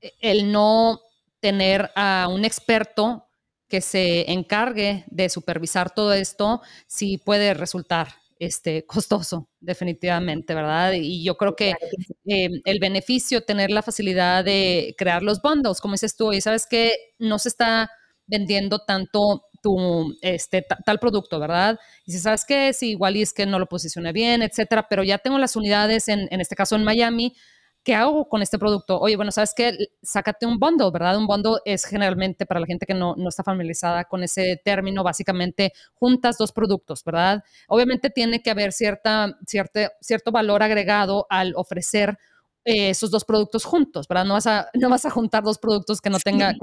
e, 0.00 0.12
el 0.20 0.52
no 0.52 1.00
tener 1.40 1.90
a 1.96 2.28
un 2.30 2.44
experto 2.44 3.26
que 3.68 3.80
se 3.80 4.30
encargue 4.30 5.04
de 5.08 5.28
supervisar 5.28 5.90
todo 5.90 6.12
esto, 6.12 6.62
sí 6.86 7.18
puede 7.18 7.54
resultar 7.54 8.21
este, 8.42 8.84
costoso, 8.86 9.48
definitivamente, 9.60 10.52
¿verdad? 10.54 10.92
Y 10.94 11.22
yo 11.22 11.36
creo 11.36 11.54
que 11.54 11.74
eh, 12.26 12.48
el 12.64 12.78
beneficio, 12.80 13.42
tener 13.44 13.70
la 13.70 13.82
facilidad 13.82 14.44
de 14.44 14.94
crear 14.98 15.22
los 15.22 15.40
bundles, 15.40 15.80
como 15.80 15.94
dices 15.94 16.16
tú, 16.16 16.32
y 16.32 16.40
sabes 16.40 16.66
que 16.66 16.92
no 17.18 17.38
se 17.38 17.48
está 17.50 17.90
vendiendo 18.26 18.80
tanto 18.80 19.44
tu, 19.62 20.16
este, 20.22 20.66
tal 20.84 20.98
producto, 20.98 21.38
¿verdad? 21.38 21.78
Y 22.04 22.12
si 22.12 22.18
sabes 22.18 22.44
que 22.44 22.72
si 22.72 22.90
igual 22.90 23.16
y 23.16 23.22
es 23.22 23.32
que 23.32 23.46
no 23.46 23.60
lo 23.60 23.66
posicione 23.68 24.12
bien, 24.12 24.42
etcétera, 24.42 24.86
pero 24.88 25.04
ya 25.04 25.18
tengo 25.18 25.38
las 25.38 25.54
unidades, 25.54 26.08
en, 26.08 26.26
en 26.32 26.40
este 26.40 26.56
caso 26.56 26.74
en 26.74 26.82
Miami, 26.82 27.34
¿qué 27.82 27.94
hago 27.94 28.28
con 28.28 28.42
este 28.42 28.58
producto? 28.58 28.98
Oye, 29.00 29.16
bueno, 29.16 29.32
¿sabes 29.32 29.54
qué? 29.56 29.76
Sácate 30.02 30.46
un 30.46 30.58
bundle, 30.58 30.90
¿verdad? 30.92 31.16
Un 31.18 31.26
bundle 31.26 31.58
es 31.64 31.84
generalmente 31.84 32.46
para 32.46 32.60
la 32.60 32.66
gente 32.66 32.86
que 32.86 32.94
no, 32.94 33.14
no 33.16 33.28
está 33.28 33.42
familiarizada 33.42 34.04
con 34.04 34.22
ese 34.22 34.60
término, 34.64 35.02
básicamente 35.02 35.72
juntas 35.94 36.38
dos 36.38 36.52
productos, 36.52 37.02
¿verdad? 37.04 37.42
Obviamente 37.68 38.10
tiene 38.10 38.40
que 38.42 38.50
haber 38.50 38.72
cierta, 38.72 39.36
cierto 39.46 40.30
valor 40.30 40.62
agregado 40.62 41.26
al 41.28 41.54
ofrecer 41.56 42.18
eh, 42.64 42.90
esos 42.90 43.10
dos 43.10 43.24
productos 43.24 43.64
juntos, 43.64 44.06
¿verdad? 44.06 44.24
No 44.24 44.34
vas, 44.34 44.46
a, 44.46 44.68
no 44.74 44.88
vas 44.88 45.04
a 45.04 45.10
juntar 45.10 45.42
dos 45.42 45.58
productos 45.58 46.00
que 46.00 46.10
no 46.10 46.20
tenga 46.20 46.54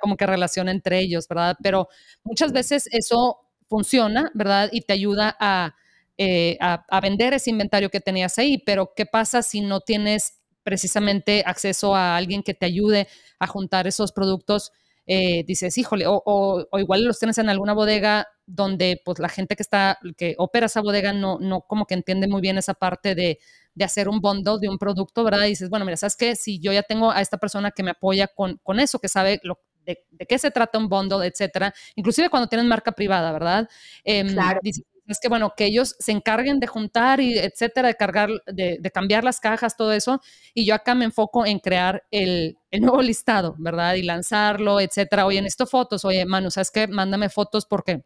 como 0.00 0.16
que 0.16 0.26
relación 0.26 0.68
entre 0.68 0.98
ellos, 0.98 1.28
¿verdad? 1.28 1.56
Pero 1.62 1.88
muchas 2.24 2.52
veces 2.52 2.88
eso 2.90 3.38
funciona, 3.68 4.32
¿verdad? 4.34 4.70
Y 4.72 4.80
te 4.80 4.92
ayuda 4.92 5.36
a, 5.38 5.76
eh, 6.18 6.58
a, 6.60 6.84
a 6.88 7.00
vender 7.00 7.34
ese 7.34 7.50
inventario 7.50 7.90
que 7.90 8.00
tenías 8.00 8.36
ahí, 8.38 8.58
pero 8.58 8.92
¿qué 8.96 9.06
pasa 9.06 9.42
si 9.42 9.60
no 9.60 9.80
tienes 9.80 10.40
precisamente 10.64 11.44
acceso 11.46 11.94
a 11.94 12.16
alguien 12.16 12.42
que 12.42 12.54
te 12.54 12.66
ayude 12.66 13.06
a 13.38 13.46
juntar 13.46 13.86
esos 13.86 14.12
productos, 14.12 14.72
eh, 15.06 15.44
dices, 15.46 15.76
híjole, 15.76 16.06
o, 16.08 16.66
igual 16.78 17.04
los 17.04 17.18
tienes 17.18 17.38
en 17.38 17.50
alguna 17.50 17.74
bodega 17.74 18.26
donde 18.46 19.00
pues 19.04 19.18
la 19.18 19.28
gente 19.28 19.54
que 19.54 19.62
está, 19.62 19.98
que 20.16 20.34
opera 20.38 20.66
esa 20.66 20.80
bodega 20.80 21.12
no, 21.12 21.38
no 21.38 21.60
como 21.62 21.86
que 21.86 21.94
entiende 21.94 22.26
muy 22.26 22.40
bien 22.40 22.58
esa 22.58 22.74
parte 22.74 23.14
de, 23.14 23.38
de 23.74 23.84
hacer 23.84 24.08
un 24.08 24.20
bundle 24.20 24.58
de 24.60 24.68
un 24.68 24.78
producto, 24.78 25.22
¿verdad? 25.22 25.44
Y 25.44 25.50
dices, 25.50 25.68
bueno, 25.68 25.84
mira, 25.84 25.96
¿sabes 25.96 26.16
qué? 26.16 26.36
Si 26.36 26.58
yo 26.58 26.72
ya 26.72 26.82
tengo 26.82 27.10
a 27.10 27.20
esta 27.20 27.36
persona 27.38 27.70
que 27.70 27.82
me 27.82 27.90
apoya 27.90 28.28
con, 28.28 28.58
con 28.62 28.80
eso, 28.80 28.98
que 28.98 29.08
sabe 29.08 29.40
lo, 29.42 29.60
de, 29.84 29.98
qué 30.26 30.38
se 30.38 30.50
trata 30.50 30.78
un 30.78 30.88
bundle, 30.88 31.26
etcétera, 31.26 31.74
inclusive 31.96 32.30
cuando 32.30 32.48
tienen 32.48 32.66
marca 32.66 32.92
privada, 32.92 33.32
¿verdad? 33.32 33.68
Eh, 34.04 34.24
claro 34.32 34.60
es 35.06 35.20
que, 35.20 35.28
bueno, 35.28 35.52
que 35.56 35.66
ellos 35.66 35.96
se 35.98 36.12
encarguen 36.12 36.60
de 36.60 36.66
juntar 36.66 37.20
y 37.20 37.38
etcétera, 37.38 37.88
de 37.88 37.94
cargar, 37.94 38.30
de, 38.46 38.90
cambiar 38.92 39.24
las 39.24 39.40
cajas, 39.40 39.76
todo 39.76 39.92
eso. 39.92 40.20
Y 40.54 40.64
yo 40.64 40.74
acá 40.74 40.94
me 40.94 41.04
enfoco 41.04 41.44
en 41.44 41.58
crear 41.58 42.04
el, 42.10 42.58
nuevo 42.72 43.02
listado, 43.02 43.54
¿verdad? 43.58 43.94
Y 43.94 44.02
lanzarlo, 44.02 44.80
etcétera. 44.80 45.26
Oye, 45.26 45.38
en 45.38 45.46
esto 45.46 45.66
fotos, 45.66 46.04
oye, 46.04 46.24
Manu, 46.24 46.50
¿sabes 46.50 46.70
qué? 46.70 46.86
Mándame 46.86 47.28
fotos 47.28 47.66
porque 47.66 48.04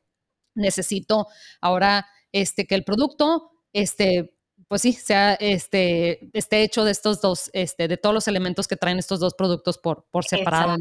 necesito 0.55 1.29
ahora 1.61 2.07
este, 2.33 2.67
que 2.67 2.75
el 2.75 2.85
producto, 2.85 3.53
este, 3.73 4.35
pues 4.67 4.83
sí, 4.83 4.93
sea, 4.93 5.35
este, 5.35 6.31
esté 6.33 6.63
hecho 6.63 6.85
de 6.85 6.91
estos 6.91 7.21
dos, 7.21 7.51
este, 7.53 7.89
de 7.89 7.97
todos 7.97 8.15
los 8.15 8.29
elementos 8.29 8.67
que 8.67 8.77
traen 8.77 8.99
estos 8.99 9.21
dos 9.21 9.35
productos 9.35 9.79
por, 9.79 10.07
por 10.11 10.25
separado 10.25 10.77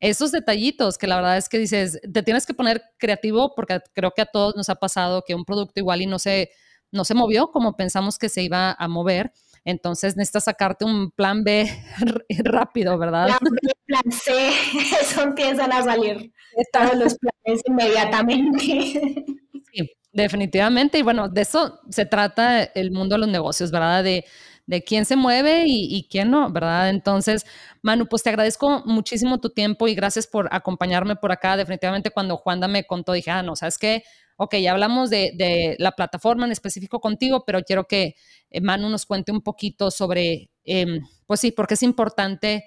esos 0.00 0.32
detallitos 0.32 0.98
que 0.98 1.06
la 1.06 1.16
verdad 1.16 1.36
es 1.36 1.48
que 1.48 1.58
dices, 1.58 2.00
te 2.12 2.22
tienes 2.22 2.46
que 2.46 2.54
poner 2.54 2.82
creativo 2.98 3.54
porque 3.54 3.80
creo 3.94 4.12
que 4.12 4.22
a 4.22 4.26
todos 4.26 4.54
nos 4.56 4.68
ha 4.68 4.74
pasado 4.74 5.22
que 5.26 5.34
un 5.34 5.44
producto 5.44 5.80
igual 5.80 6.02
y 6.02 6.06
no 6.06 6.18
se, 6.18 6.50
no 6.92 7.04
se 7.04 7.14
movió 7.14 7.50
como 7.50 7.76
pensamos 7.76 8.18
que 8.18 8.28
se 8.28 8.42
iba 8.42 8.72
a 8.72 8.88
mover. 8.88 9.32
Entonces 9.64 10.16
necesitas 10.16 10.44
sacarte 10.44 10.84
un 10.84 11.10
plan 11.10 11.42
B 11.42 11.68
rápido, 12.44 12.96
¿verdad? 12.98 13.26
Plan 13.26 13.38
B, 13.62 13.72
plan 13.86 14.12
C, 14.12 14.50
eso 15.00 15.22
empiezan 15.22 15.72
a 15.72 15.82
salir 15.82 16.32
todos 16.72 16.96
los 16.96 17.16
planes 17.18 17.62
inmediatamente. 17.66 19.24
Sí, 19.72 19.90
definitivamente. 20.12 20.98
Y 20.98 21.02
bueno, 21.02 21.28
de 21.28 21.40
eso 21.40 21.80
se 21.90 22.06
trata 22.06 22.62
el 22.62 22.92
mundo 22.92 23.16
de 23.16 23.20
los 23.20 23.28
negocios, 23.28 23.70
¿verdad? 23.70 24.04
De 24.04 24.24
de 24.66 24.82
quién 24.82 25.04
se 25.04 25.16
mueve 25.16 25.64
y, 25.66 26.08
quién 26.10 26.30
no, 26.30 26.50
¿verdad? 26.50 26.90
Entonces, 26.90 27.46
Manu, 27.82 28.06
pues 28.06 28.22
te 28.22 28.30
agradezco 28.30 28.82
muchísimo 28.84 29.38
tu 29.38 29.50
tiempo 29.50 29.86
y 29.86 29.94
gracias 29.94 30.26
por 30.26 30.48
acompañarme 30.52 31.16
por 31.16 31.30
acá. 31.32 31.56
Definitivamente 31.56 32.10
cuando 32.10 32.36
Juanda 32.36 32.66
me 32.66 32.84
contó, 32.84 33.12
dije, 33.12 33.30
ah, 33.30 33.42
no, 33.42 33.54
¿sabes 33.54 33.78
qué? 33.78 34.02
Ok, 34.36 34.56
ya 34.56 34.72
hablamos 34.72 35.08
de, 35.08 35.76
la 35.78 35.92
plataforma 35.92 36.46
en 36.46 36.52
específico 36.52 37.00
contigo, 37.00 37.44
pero 37.46 37.62
quiero 37.62 37.86
que 37.86 38.16
eh, 38.50 38.60
Manu 38.60 38.88
nos 38.90 39.06
cuente 39.06 39.32
un 39.32 39.40
poquito 39.40 39.90
sobre, 39.90 40.50
em, 40.64 41.00
pues 41.26 41.40
sí, 41.40 41.52
porque 41.52 41.74
es 41.74 41.82
importante 41.82 42.64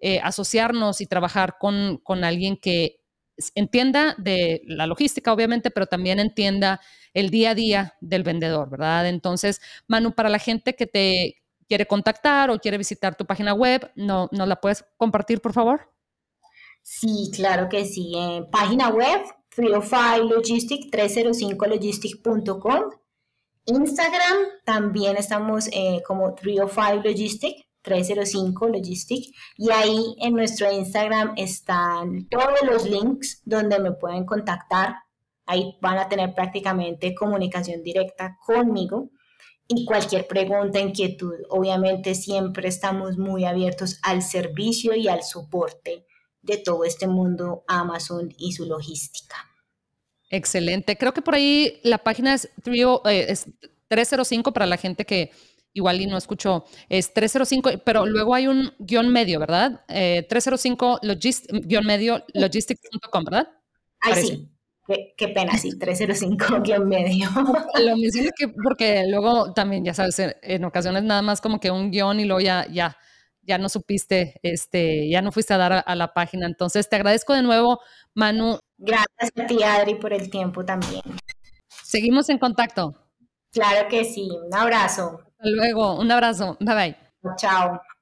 eh, 0.00 0.20
asociarnos 0.22 1.00
y 1.00 1.06
trabajar 1.06 1.56
con, 1.60 1.98
con 2.02 2.24
alguien 2.24 2.56
que 2.56 3.02
entienda 3.54 4.14
de 4.18 4.62
la 4.66 4.86
logística, 4.86 5.32
obviamente, 5.32 5.70
pero 5.70 5.86
también 5.86 6.18
entienda 6.18 6.80
el 7.14 7.30
día 7.30 7.50
a 7.50 7.54
día 7.54 7.94
del 8.00 8.22
vendedor, 8.22 8.70
¿verdad? 8.70 9.08
Entonces, 9.08 9.60
Manu, 9.86 10.12
para 10.14 10.28
la 10.28 10.38
gente 10.38 10.74
que 10.74 10.86
te, 10.86 11.41
quiere 11.72 11.86
contactar 11.86 12.50
o 12.50 12.58
quiere 12.58 12.76
visitar 12.76 13.14
tu 13.14 13.24
página 13.24 13.54
web, 13.54 13.90
¿no, 13.94 14.28
¿nos 14.30 14.46
la 14.46 14.56
puedes 14.56 14.84
compartir, 14.98 15.40
por 15.40 15.54
favor? 15.54 15.90
Sí, 16.82 17.30
claro 17.34 17.70
que 17.70 17.86
sí. 17.86 18.12
página 18.50 18.90
web, 18.90 19.22
305 19.56 20.34
Logistic, 20.34 20.90
305logistic.com. 20.90 22.82
Instagram, 23.64 24.36
también 24.66 25.16
estamos 25.16 25.68
eh, 25.72 26.02
como 26.06 26.34
305 26.34 27.08
Logistic, 27.08 27.66
305 27.80 28.68
Logistic. 28.68 29.34
Y 29.56 29.70
ahí 29.70 30.14
en 30.20 30.34
nuestro 30.34 30.70
Instagram 30.70 31.32
están 31.38 32.28
todos 32.28 32.60
los 32.70 32.84
links 32.84 33.40
donde 33.46 33.78
me 33.78 33.92
pueden 33.92 34.26
contactar. 34.26 34.96
Ahí 35.46 35.78
van 35.80 35.96
a 35.96 36.10
tener 36.10 36.34
prácticamente 36.34 37.14
comunicación 37.14 37.82
directa 37.82 38.36
conmigo 38.44 39.08
y 39.78 39.84
cualquier 39.84 40.26
pregunta, 40.26 40.80
inquietud. 40.80 41.34
Obviamente 41.48 42.14
siempre 42.14 42.68
estamos 42.68 43.18
muy 43.18 43.44
abiertos 43.44 43.98
al 44.02 44.22
servicio 44.22 44.94
y 44.94 45.08
al 45.08 45.22
soporte 45.22 46.06
de 46.42 46.58
todo 46.58 46.84
este 46.84 47.06
mundo 47.06 47.64
Amazon 47.68 48.32
y 48.36 48.52
su 48.52 48.66
logística. 48.66 49.36
Excelente. 50.28 50.96
Creo 50.96 51.12
que 51.12 51.22
por 51.22 51.34
ahí 51.34 51.80
la 51.82 51.98
página 51.98 52.34
es, 52.34 52.48
305 53.88 54.52
para 54.52 54.66
la 54.66 54.76
gente 54.76 55.04
que 55.04 55.30
igual 55.74 56.00
y 56.00 56.06
no 56.06 56.16
escuchó. 56.16 56.64
Es 56.88 57.12
305, 57.12 57.82
pero 57.84 58.06
luego 58.06 58.34
hay 58.34 58.46
un 58.46 58.72
guion 58.78 59.08
medio, 59.10 59.38
¿verdad? 59.38 59.84
305 59.88 61.00
eh, 61.02 61.06
logist, 61.06 61.46
guion 61.50 61.86
medio 61.86 62.24
logistics.com, 62.34 63.24
¿verdad? 63.24 63.48
Ahí 64.00 64.22
sí. 64.22 64.48
Qué, 64.86 65.28
pena, 65.28 65.56
sí, 65.56 65.78
305 65.78 66.60
guion 66.62 66.88
medio. 66.88 67.28
Lo 67.84 67.96
menciono 67.96 68.30
que 68.36 68.48
porque 68.48 69.04
luego 69.08 69.52
también, 69.52 69.84
ya 69.84 69.94
sabes, 69.94 70.20
en 70.42 70.64
ocasiones 70.64 71.04
nada 71.04 71.22
más 71.22 71.40
como 71.40 71.60
que 71.60 71.70
un 71.70 71.90
guion 71.90 72.18
y 72.18 72.24
luego 72.24 72.40
ya, 72.40 72.66
ya, 72.66 72.96
ya 73.42 73.58
no 73.58 73.68
supiste, 73.68 74.40
este, 74.42 75.08
ya 75.08 75.22
no 75.22 75.30
fuiste 75.30 75.54
a 75.54 75.58
dar 75.58 75.84
a, 75.86 75.94
la 75.94 76.12
página. 76.12 76.46
Entonces, 76.46 76.88
te 76.88 76.96
agradezco 76.96 77.32
de 77.32 77.42
nuevo, 77.42 77.80
Manu. 78.14 78.58
Gracias 78.76 79.30
a 79.38 79.46
ti, 79.46 79.62
Adri, 79.62 79.94
por 79.94 80.12
el 80.12 80.30
tiempo 80.30 80.64
también. 80.64 81.02
Seguimos 81.68 82.28
en 82.28 82.38
contacto. 82.38 82.94
Claro 83.52 83.88
que 83.88 84.04
sí. 84.04 84.28
Un 84.46 84.54
abrazo. 84.54 85.20
Hasta 85.20 85.50
luego. 85.50 86.00
Un 86.00 86.10
abrazo. 86.10 86.56
Bye 86.58 86.74
bye. 86.74 86.96
Chao. 87.36 87.80